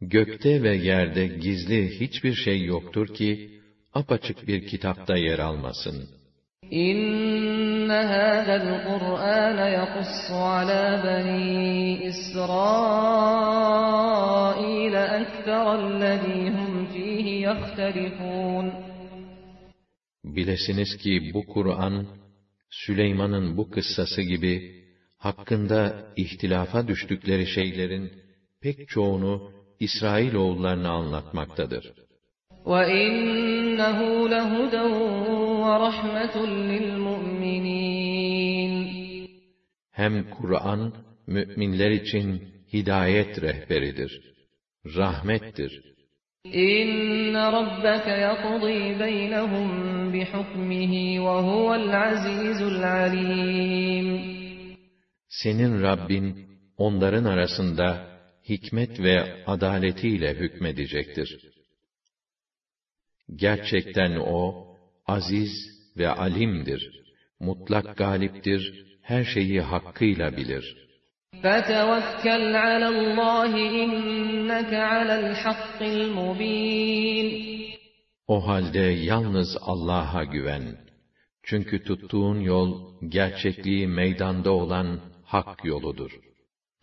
Gökte 0.00 0.62
ve 0.62 0.74
yerde 0.74 1.26
gizli 1.26 2.00
hiçbir 2.00 2.34
şey 2.34 2.64
yoktur 2.64 3.14
ki, 3.14 3.50
apaçık 3.94 4.48
bir 4.48 4.66
kitapta 4.66 5.16
yer 5.16 5.38
almasın. 5.38 6.08
إِنَّ 6.72 7.90
هَذَا 7.90 8.54
الْقُرْآنَ 8.64 9.58
يَقُصُّ 9.78 10.24
عَلَى 10.30 10.84
بَنِي 11.04 12.08
إِسْرَائِيلَ 12.10 13.97
أَكْثَرَ 15.28 15.66
الَّذ۪ي 15.82 16.40
هُمْ 16.56 16.72
ف۪يهِ 16.92 17.26
يَخْتَلِفُونَ 17.48 18.66
Bilesiniz 20.24 20.96
ki 20.96 21.30
bu 21.34 21.46
Kur'an, 21.46 22.06
Süleyman'ın 22.70 23.56
bu 23.56 23.70
kıssası 23.70 24.22
gibi, 24.22 24.84
hakkında 25.18 26.12
ihtilafa 26.16 26.88
düştükleri 26.88 27.46
şeylerin 27.46 28.12
pek 28.60 28.88
çoğunu 28.88 29.52
İsrailoğullarına 29.80 30.90
anlatmaktadır. 30.90 31.92
وَإِنَّهُ 32.64 33.98
لَهُدًى 34.34 34.84
وَرَحْمَةٌ 35.64 36.34
لِلْمُؤْمِنِينَ 36.70 37.94
Hem 39.90 40.30
Kur'an, 40.30 40.94
müminler 41.26 41.90
için 41.90 42.42
hidayet 42.72 43.42
rehberidir, 43.42 44.34
rahmettir. 44.95 45.81
İnne 46.43 47.51
rabbeke 47.51 48.09
yakudî 48.09 48.99
beynehum 48.99 50.13
bihukmihi 50.13 51.21
ve 51.21 51.35
huvel 51.47 52.01
azizul 52.07 52.83
alim. 52.83 54.07
Senin 55.29 55.81
Rabbin 55.81 56.45
onların 56.77 57.25
arasında 57.25 58.07
hikmet 58.49 58.99
ve 58.99 59.43
adaletiyle 59.45 60.33
hükmedecektir. 60.33 61.37
Gerçekten 63.35 64.15
o 64.15 64.65
aziz 65.07 65.51
ve 65.97 66.09
alimdir. 66.09 66.91
Mutlak 67.39 67.97
galiptir. 67.97 68.85
Her 69.01 69.23
şeyi 69.23 69.61
hakkıyla 69.61 70.37
bilir.'' 70.37 70.88
فَتَوَكَّلْ 71.42 72.56
عَلَى 72.56 72.88
اللّٰهِ 72.88 73.52
اِنَّكَ 73.84 74.72
عَلَى 74.74 75.14
الْحَقِّ 75.22 75.78
الْمُب۪ينَ 75.82 77.28
O 78.26 78.46
halde 78.48 78.80
yalnız 78.80 79.56
Allah'a 79.60 80.24
güven. 80.24 80.76
Çünkü 81.42 81.84
tuttuğun 81.84 82.40
yol, 82.40 83.00
gerçekliği 83.08 83.86
meydanda 83.86 84.50
olan 84.50 85.00
hak 85.24 85.64
yoludur. 85.64 86.10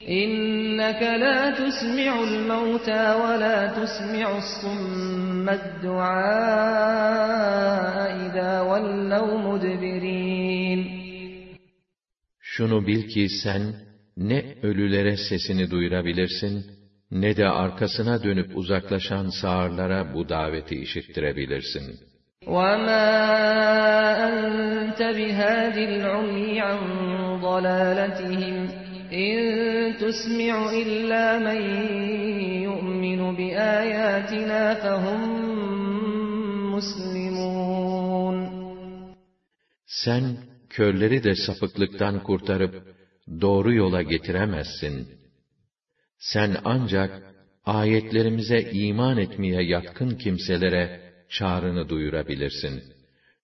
إنك 0.01 1.01
لا 1.01 1.51
تسمع 1.51 2.23
الموتى 2.23 3.03
ولا 3.23 3.67
تسمع 3.79 4.37
الصم 4.37 5.49
الدعاء 5.49 6.61
إذا 8.25 8.51
ولوا 8.61 9.37
مدبرين 9.47 11.01
Şunu 12.39 12.87
bil 12.87 13.07
ki 13.07 13.27
sen 13.43 13.84
ne 14.17 14.55
ölülere 14.63 15.17
sesini 15.17 15.71
duyurabilirsin, 15.71 16.65
ne 17.11 17.37
de 17.37 17.47
arkasına 17.47 18.23
dönüp 18.23 18.57
uzaklaşan 18.57 19.29
sağırlara 19.41 20.13
bu 20.13 20.29
daveti 20.29 20.75
işittirebilirsin. 20.75 21.99
وَمَا 22.47 23.07
أَنْتَ 24.27 24.99
بِهَادِ 25.17 25.77
الْعُمْيِ 25.91 26.61
عَنْ 26.67 26.81
ضَلَالَتِهِمْ 27.47 28.57
اِنْ 29.25 29.37
تُسْمِعُ 30.01 30.55
إِلَّا 30.81 31.25
مَنْ 31.47 31.61
يُؤْمِنُ 32.67 33.21
بِآيَاتِنَا 33.37 34.63
فَهُمْ 34.83 35.21
مُسْلِمُونَ 36.73 38.37
Sen 39.85 40.23
körleri 40.69 41.23
de 41.23 41.35
sapıklıktan 41.35 42.23
kurtarıp 42.23 42.94
doğru 43.41 43.73
yola 43.73 44.01
getiremezsin. 44.01 45.07
Sen 46.19 46.55
ancak 46.63 47.11
ayetlerimize 47.65 48.61
iman 48.71 49.17
etmeye 49.17 49.63
yatkın 49.63 50.15
kimselere 50.15 50.91
çağrını 51.29 51.89
duyurabilirsin. 51.89 52.83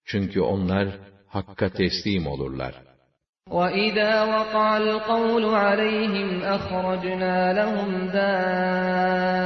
Çünkü 0.06 0.42
onlar 0.42 1.00
hakka 1.26 1.70
teslim 1.70 2.28
olurlar. 2.28 2.88
وَإِذَا 3.50 4.14
وَقَعَ 4.34 4.68
الْقَوْلُ 4.78 5.44
عَلَيْهِمْ 5.66 6.30
أَخْرَجْنَا 6.58 7.38
لَهُمْ 7.60 7.90
دَابَّةً 8.18 9.38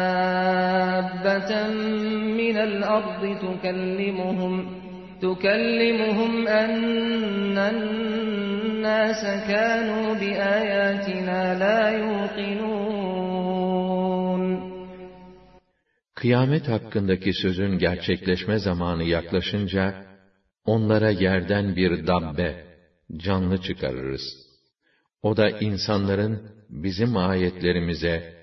مِّنَ 2.41 2.57
الْأَرْضِ 2.69 3.23
تُكَلِّمُهُمْ 3.43 4.74
تُكَلِّمُهُمْ 5.21 6.32
أَنَّ 6.47 7.57
النَّاسَ 7.73 9.23
كَانُوا 9.49 10.07
بِآيَاتِنَا 10.21 11.41
لَا 11.63 11.79
يُوقِنُونَ 12.01 13.21
Kıyamet 16.15 16.67
hakkındaki 16.67 17.34
sözün 17.34 17.77
gerçekleşme 17.77 18.59
zamanı 18.59 19.03
yaklaşınca, 19.03 20.05
onlara 20.65 21.09
yerden 21.09 21.75
bir 21.75 22.07
dabbe, 22.07 22.65
canlı 23.17 23.61
çıkarırız. 23.61 24.21
O 25.23 25.38
da 25.38 25.49
insanların 25.49 26.41
bizim 26.69 27.17
ayetlerimize, 27.17 28.34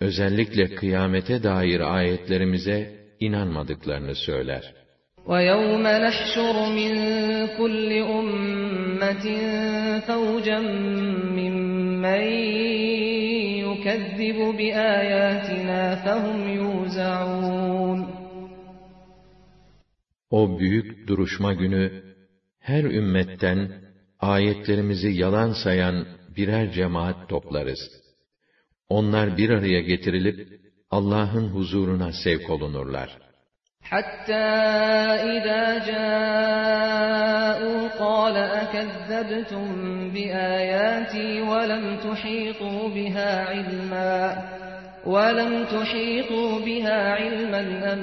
özellikle 0.00 0.74
kıyamete 0.74 1.42
dair 1.42 1.80
ayetlerimize 1.80 3.06
inanmadıklarını 3.20 4.14
söyler. 4.14 4.74
وَيَوْمَ 5.28 5.84
نَحْشُرُ 6.06 6.54
مِنْ 6.78 6.92
كُلِّ 7.60 7.90
أُمَّةٍ 8.18 9.26
فَوْجًا 10.08 10.60
مِّمَّنْ 11.38 12.24
يُكَذِّبُ 13.66 14.38
بِآيَاتِنَا 14.58 15.80
فَهُمْ 16.04 16.38
يُوزَعُونَ 16.60 18.00
O 20.30 20.58
büyük 20.58 21.08
duruşma 21.08 21.52
günü, 21.52 21.92
her 22.60 22.84
ümmetten 22.84 23.70
ayetlerimizi 24.20 25.08
yalan 25.08 25.52
sayan 25.64 26.06
birer 26.36 26.72
cemaat 26.72 27.28
toplarız. 27.28 27.78
Onlar 28.88 29.36
bir 29.36 29.50
araya 29.50 29.80
getirilip 29.80 30.36
Allah'ın 30.90 31.48
huzuruna 31.48 32.12
sevk 32.24 32.50
olunurlar. 32.50 33.18
حتى 33.82 34.48
إذا 35.34 35.86
جاءوا 35.86 37.88
قال 37.88 38.36
أكذبتم 38.36 39.66
بآياتي 40.10 41.40
ولم 41.40 41.96
تحيطوا 41.96 42.88
بها 42.88 43.44
علما 43.44 44.48
ولم 45.06 45.64
تحيطوا 45.64 46.60
بها 46.60 47.12
علما 47.12 47.92
أم 47.92 48.02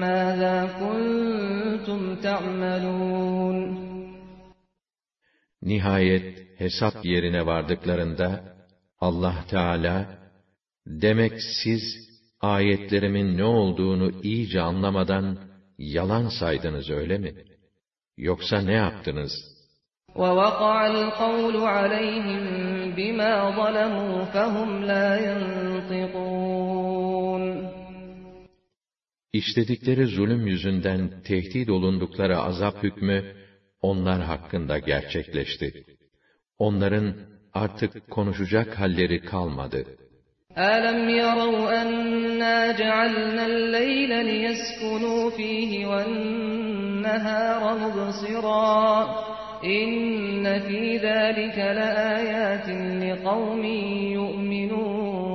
ماذا 0.00 0.68
كنتم 0.80 2.16
تعملون 2.16 3.86
Nihayet 5.62 6.38
hesap 6.58 7.04
yerine 7.04 7.46
vardıklarında 7.46 8.44
Allah 9.00 9.34
Teala 9.50 10.06
demek 10.86 11.32
siz 11.62 11.82
ayetlerimin 12.40 13.38
ne 13.38 13.44
olduğunu 13.44 14.22
iyice 14.22 14.60
anlamadan 14.60 15.38
yalan 15.78 16.28
saydınız 16.28 16.90
öyle 16.90 17.18
mi? 17.18 17.34
Yoksa 18.16 18.60
ne 18.60 18.72
yaptınız? 18.72 19.32
وَوَقَعَ 20.14 20.76
الْقَوْلُ 20.94 21.56
عَلَيْهِمْ 21.76 22.44
بِمَا 22.96 23.34
ظَلَمُوا 23.58 24.16
فَهُمْ 24.34 24.70
لَا 24.90 25.08
يَنْطِقُونَ 25.28 26.66
İşledikleri 29.32 30.06
zulüm 30.06 30.46
yüzünden 30.46 31.22
tehdit 31.22 31.70
olundukları 31.70 32.38
azap 32.38 32.82
hükmü 32.82 33.36
onlar 33.80 34.22
hakkında 34.22 34.78
gerçekleşti. 34.78 35.84
Onların 36.58 37.14
artık 37.52 38.10
konuşacak 38.10 38.78
halleri 38.78 39.20
kalmadı. 39.20 39.86
أَلَمْ 40.58 41.08
يَرَوْا 41.10 41.82
أَنَّا 41.82 42.72
جَعَلْنَا 42.80 43.46
اللَّيْلَ 43.46 44.12
لِيَسْكُنُوا 44.30 45.30
فِيهِ 45.30 45.86
وَالنَّهَارَ 45.86 47.62
مُبْصِرًا 47.84 48.76
إِنَّ 49.64 50.44
فِي 50.66 50.82
ذَلِكَ 51.08 51.58
لَآيَاتٍ 51.58 52.68
لِقَوْمٍ 53.02 53.64
يُؤْمِنُونَ 54.18 55.26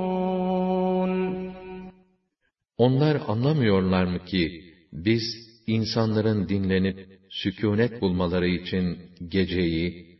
Onlar 2.78 3.16
anlamıyorlar 3.26 4.04
mı 4.04 4.18
ki 4.18 4.62
biz 4.92 5.22
insanların 5.66 6.48
dinlenip 6.48 6.96
sükûnet 7.28 8.00
bulmaları 8.00 8.46
için 8.46 8.98
geceyi 9.28 10.16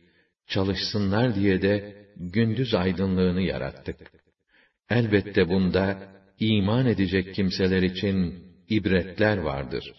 çalışsınlar 0.47 1.35
diye 1.35 1.61
de 1.61 1.95
gündüz 2.17 2.73
aydınlığını 2.73 3.41
yarattık. 3.41 4.16
Elbette 4.89 5.49
bunda 5.49 5.85
iman 6.39 6.85
edecek 6.85 7.35
kimseler 7.35 7.81
için 7.81 8.17
ibretler 8.69 9.37
vardır. 9.37 9.93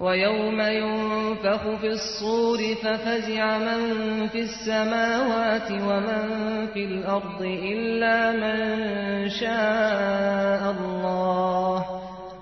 وَيَوْمَ 0.00 0.58
يُنفَخُ 0.82 1.62
فِي 1.82 1.90
الصُّورِ 1.98 2.60
فَفَزِعَ 2.82 3.44
مَن 3.68 3.82
فِي 4.32 4.40
السَّمَاوَاتِ 4.48 5.68
وَمَن 5.88 6.24
فِي 6.72 6.82
الْأَرْضِ 6.90 7.40
إِلَّا 7.72 8.18
مَن 8.42 8.58
شَاءَ 9.40 10.62
اللَّهُ 10.76 11.80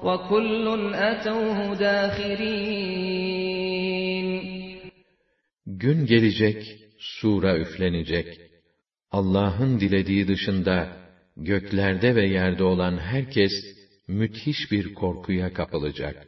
وَكُلٌّ 0.06 0.66
أَتَوْهُ 1.10 1.58
دَاخِرِينَ 1.86 3.42
Gün 5.66 6.06
gelecek, 6.06 6.58
sura 6.98 7.58
üflenecek. 7.58 8.40
Allah'ın 9.10 9.80
dilediği 9.80 10.28
dışında 10.28 11.02
göklerde 11.36 12.14
ve 12.14 12.26
yerde 12.26 12.64
olan 12.64 12.98
herkes 12.98 13.52
müthiş 14.08 14.72
bir 14.72 14.94
korkuya 14.94 15.52
kapılacak. 15.52 16.26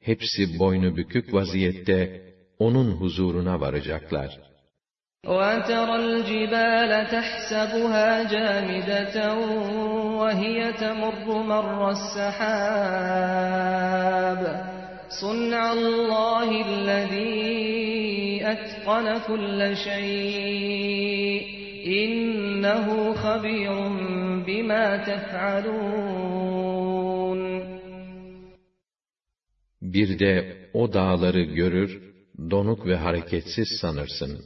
Hepsi 0.00 0.58
boynu 0.58 0.96
bükük 0.96 1.34
vaziyette 1.34 2.22
onun 2.58 2.90
huzuruna 2.90 3.60
varacaklar. 3.60 4.48
وَتَرَى 5.26 5.96
الْجِبَالَ 6.06 6.92
تَحْسَبُهَا 7.14 8.10
جَامِدَةً 8.34 9.16
وَهِيَ 10.20 10.58
تَمُرُّ 10.82 11.26
مَرَّ 11.52 11.80
السَّحَابِ 11.96 13.32
صُنْعَ 15.22 15.62
اللَّهِ 15.78 16.48
الَّذِي 16.68 18.46
أَتْقَنَ 18.52 19.06
كُلَّ 19.28 19.60
شَيْءٍ 19.86 21.61
İnnehu 21.83 23.15
habirun 23.15 24.47
bima 24.47 25.03
tef'alun. 25.05 26.23
Bir 29.81 30.19
de 30.19 30.57
o 30.73 30.93
dağları 30.93 31.41
görür, 31.41 32.13
donuk 32.51 32.85
ve 32.85 32.95
hareketsiz 32.95 33.67
sanırsın. 33.81 34.45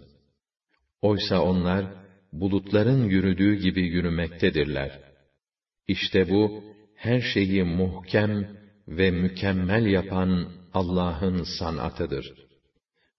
Oysa 1.01 1.41
onlar, 1.41 1.85
bulutların 2.33 3.03
yürüdüğü 3.03 3.55
gibi 3.55 3.81
yürümektedirler. 3.81 4.99
İşte 5.87 6.29
bu, 6.29 6.63
her 6.95 7.21
şeyi 7.21 7.63
muhkem 7.63 8.57
ve 8.87 9.11
mükemmel 9.11 9.85
yapan 9.85 10.51
Allah'ın 10.73 11.43
sanatıdır. 11.59 12.33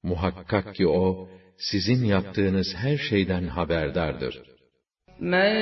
Muhakkak 0.02 0.74
ki 0.74 0.86
O, 0.86 1.28
sizin 1.57 2.05
yaptığınız 2.05 2.75
her 2.75 2.97
şeyden 2.97 3.47
haberdardır. 3.47 4.53
مَنْ 5.19 5.53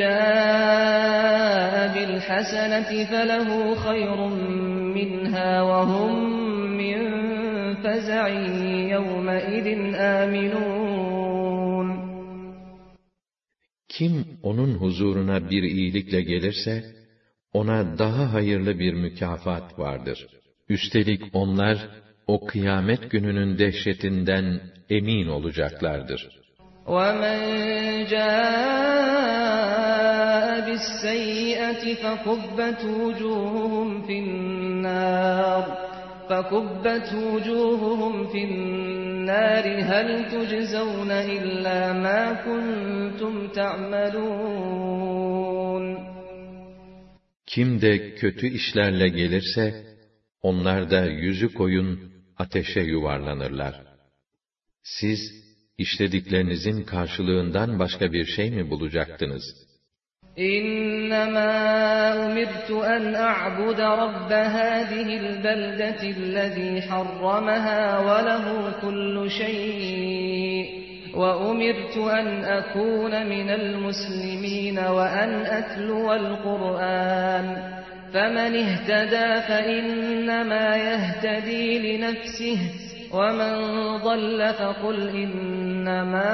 جَاءَ 0.00 1.74
بِالْحَسَنَةِ 1.94 2.90
فَلَهُ 3.10 3.48
خَيْرٌ 3.86 4.18
مِّنْهَا 4.96 5.50
وَهُمْ 5.70 6.12
مِنْ 6.82 6.98
فَزَعٍ 7.82 8.24
يَوْمَئِذٍ 8.94 9.66
آمِنُونَ 10.18 11.88
Kim 13.88 14.14
onun 14.42 14.74
huzuruna 14.74 15.50
bir 15.50 15.62
iyilikle 15.62 16.22
gelirse, 16.22 16.84
ona 17.52 17.98
daha 17.98 18.32
hayırlı 18.32 18.78
bir 18.78 18.94
mükafat 18.94 19.78
vardır. 19.78 20.26
Üstelik 20.68 21.22
onlar, 21.32 21.88
o 22.26 22.46
kıyamet 22.46 23.10
gününün 23.10 23.58
dehşetinden 23.58 24.60
emin 24.90 25.26
olacaklardır. 25.26 26.28
وَمَنْ 26.86 27.40
جَاءَ 28.14 29.56
بِالسَّيِّئَةِ 30.66 31.82
فَكُبَّتْ 32.02 32.80
وُجُوهُهُمْ 33.00 33.88
فِي 34.06 34.16
النَّارِ 34.24 35.64
فَكُبَّتْ 36.30 37.08
وُجُوهُهُمْ 37.30 38.14
فِي 38.32 38.40
النَّارِ 38.50 39.64
هَلْ 39.90 40.08
تُجْزَوْنَ 40.32 41.10
إِلَّا 41.36 41.80
مَا 42.04 42.22
كُنْتُمْ 42.46 43.34
تَعْمَلُونَ 43.58 45.06
Kim 47.46 47.80
de 47.80 48.14
kötü 48.14 48.46
işlerle 48.46 49.08
gelirse, 49.08 49.84
onlar 50.42 50.90
da 50.90 51.04
yüzü 51.04 51.54
koyun 51.54 52.09
ateşe 52.38 52.80
yuvarlanırlar. 52.80 53.74
Siz, 54.82 55.20
işlediklerinizin 55.78 56.84
karşılığından 56.84 57.78
başka 57.78 58.12
bir 58.12 58.24
şey 58.24 58.50
mi 58.50 58.70
bulacaktınız? 58.70 59.66
إنما 60.38 61.52
أمرت 62.26 62.70
أن 62.70 63.14
أعبد 63.14 63.80
رب 63.80 64.32
هذه 64.32 65.08
البلدة 65.22 66.02
الذي 66.02 66.82
حرمها 66.82 67.98
وله 67.98 68.72
كل 68.82 69.30
شيء 69.30 70.66
وأمرت 71.14 71.96
أن 71.96 72.44
أكون 72.44 73.26
من 73.26 73.50
المسلمين 73.50 74.78
وأن 74.78 75.46
أتلو 75.46 76.12
القرآن 76.12 77.76
فمن 78.12 78.52
اهتدى 78.56 79.28
فإنما 79.48 80.76
يهتدي 80.76 81.66
لنفسه 81.78 82.58
ومن 83.12 83.54
ضل 83.96 84.54
فقل 84.54 85.08
إنما 85.08 86.32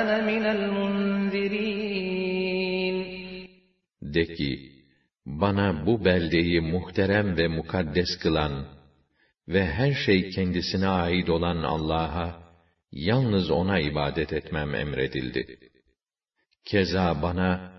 أنا 0.00 0.16
من 0.26 0.44
المنذرين 0.46 1.94
De 4.02 4.26
ki, 4.26 4.72
bana 5.26 5.86
bu 5.86 6.04
beldeyi 6.04 6.60
muhterem 6.60 7.36
ve 7.36 7.48
mukaddes 7.48 8.18
kılan 8.22 8.66
ve 9.48 9.66
her 9.66 9.92
şey 10.06 10.30
kendisine 10.30 10.88
ait 10.88 11.30
olan 11.30 11.56
Allah'a, 11.56 12.42
yalnız 12.92 13.50
O'na 13.50 13.78
ibadet 13.78 14.32
etmem 14.32 14.74
emredildi. 14.74 15.58
Keza 16.64 17.22
bana, 17.22 17.72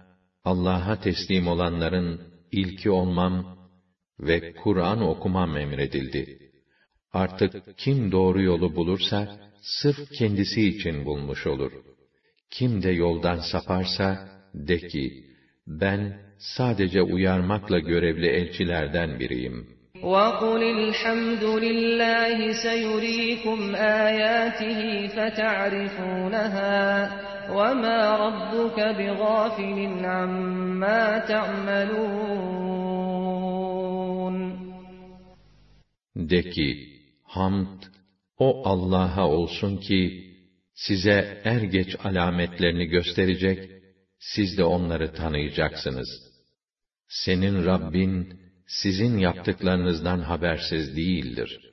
Allah'a 0.45 1.01
teslim 1.01 1.49
olanların 1.49 2.21
ilki 2.53 2.91
olmam 2.91 3.59
ve 4.21 4.55
Kur'an 4.55 5.03
okumam 5.03 5.57
emredildi. 5.57 6.39
Artık 7.13 7.79
kim 7.79 8.13
doğru 8.13 8.43
yolu 8.43 8.77
bulursa, 8.77 9.41
sırf 9.63 10.11
kendisi 10.19 10.69
için 10.69 11.05
bulmuş 11.05 11.47
olur. 11.47 11.73
Kim 12.51 12.83
de 12.83 12.91
yoldan 12.91 13.41
saparsa, 13.53 14.29
de 14.55 14.79
ki, 14.79 15.25
ben 15.67 16.21
sadece 16.39 17.03
uyarmakla 17.03 17.79
görevli 17.79 18.27
elçilerden 18.27 19.21
biriyim. 19.21 19.80
وَقُلِ 20.04 20.62
الْحَمْدُ 20.64 21.44
لِلَّهِ 21.44 22.38
سَيُرِيكُمْ 22.64 23.76
آيَاتِهِ 23.76 25.08
فَتَعْرِفُونَهَا 25.16 26.80
وَمَا 27.58 28.00
رَبُّكَ 28.26 28.80
بِغَافِلٍ 28.98 30.06
عَمَّا 30.06 31.04
تَعْمَلُونَ 31.32 32.76
De 36.16 36.42
ki, 36.54 36.70
hamd, 37.24 37.80
o 38.38 38.70
Allah'a 38.70 39.28
olsun 39.28 39.78
ki, 39.78 40.02
size 40.74 41.42
er 41.44 41.62
geç 41.62 41.96
alametlerini 42.04 42.86
gösterecek, 42.86 43.72
siz 44.20 44.58
de 44.58 44.64
onları 44.64 45.14
tanıyacaksınız. 45.14 46.10
Senin 47.08 47.66
Rabbin, 47.66 48.40
sizin 48.71 49.19
yaptıklarınızdan 49.19 50.21
habersiz 50.21 50.97
değildir. 50.97 51.70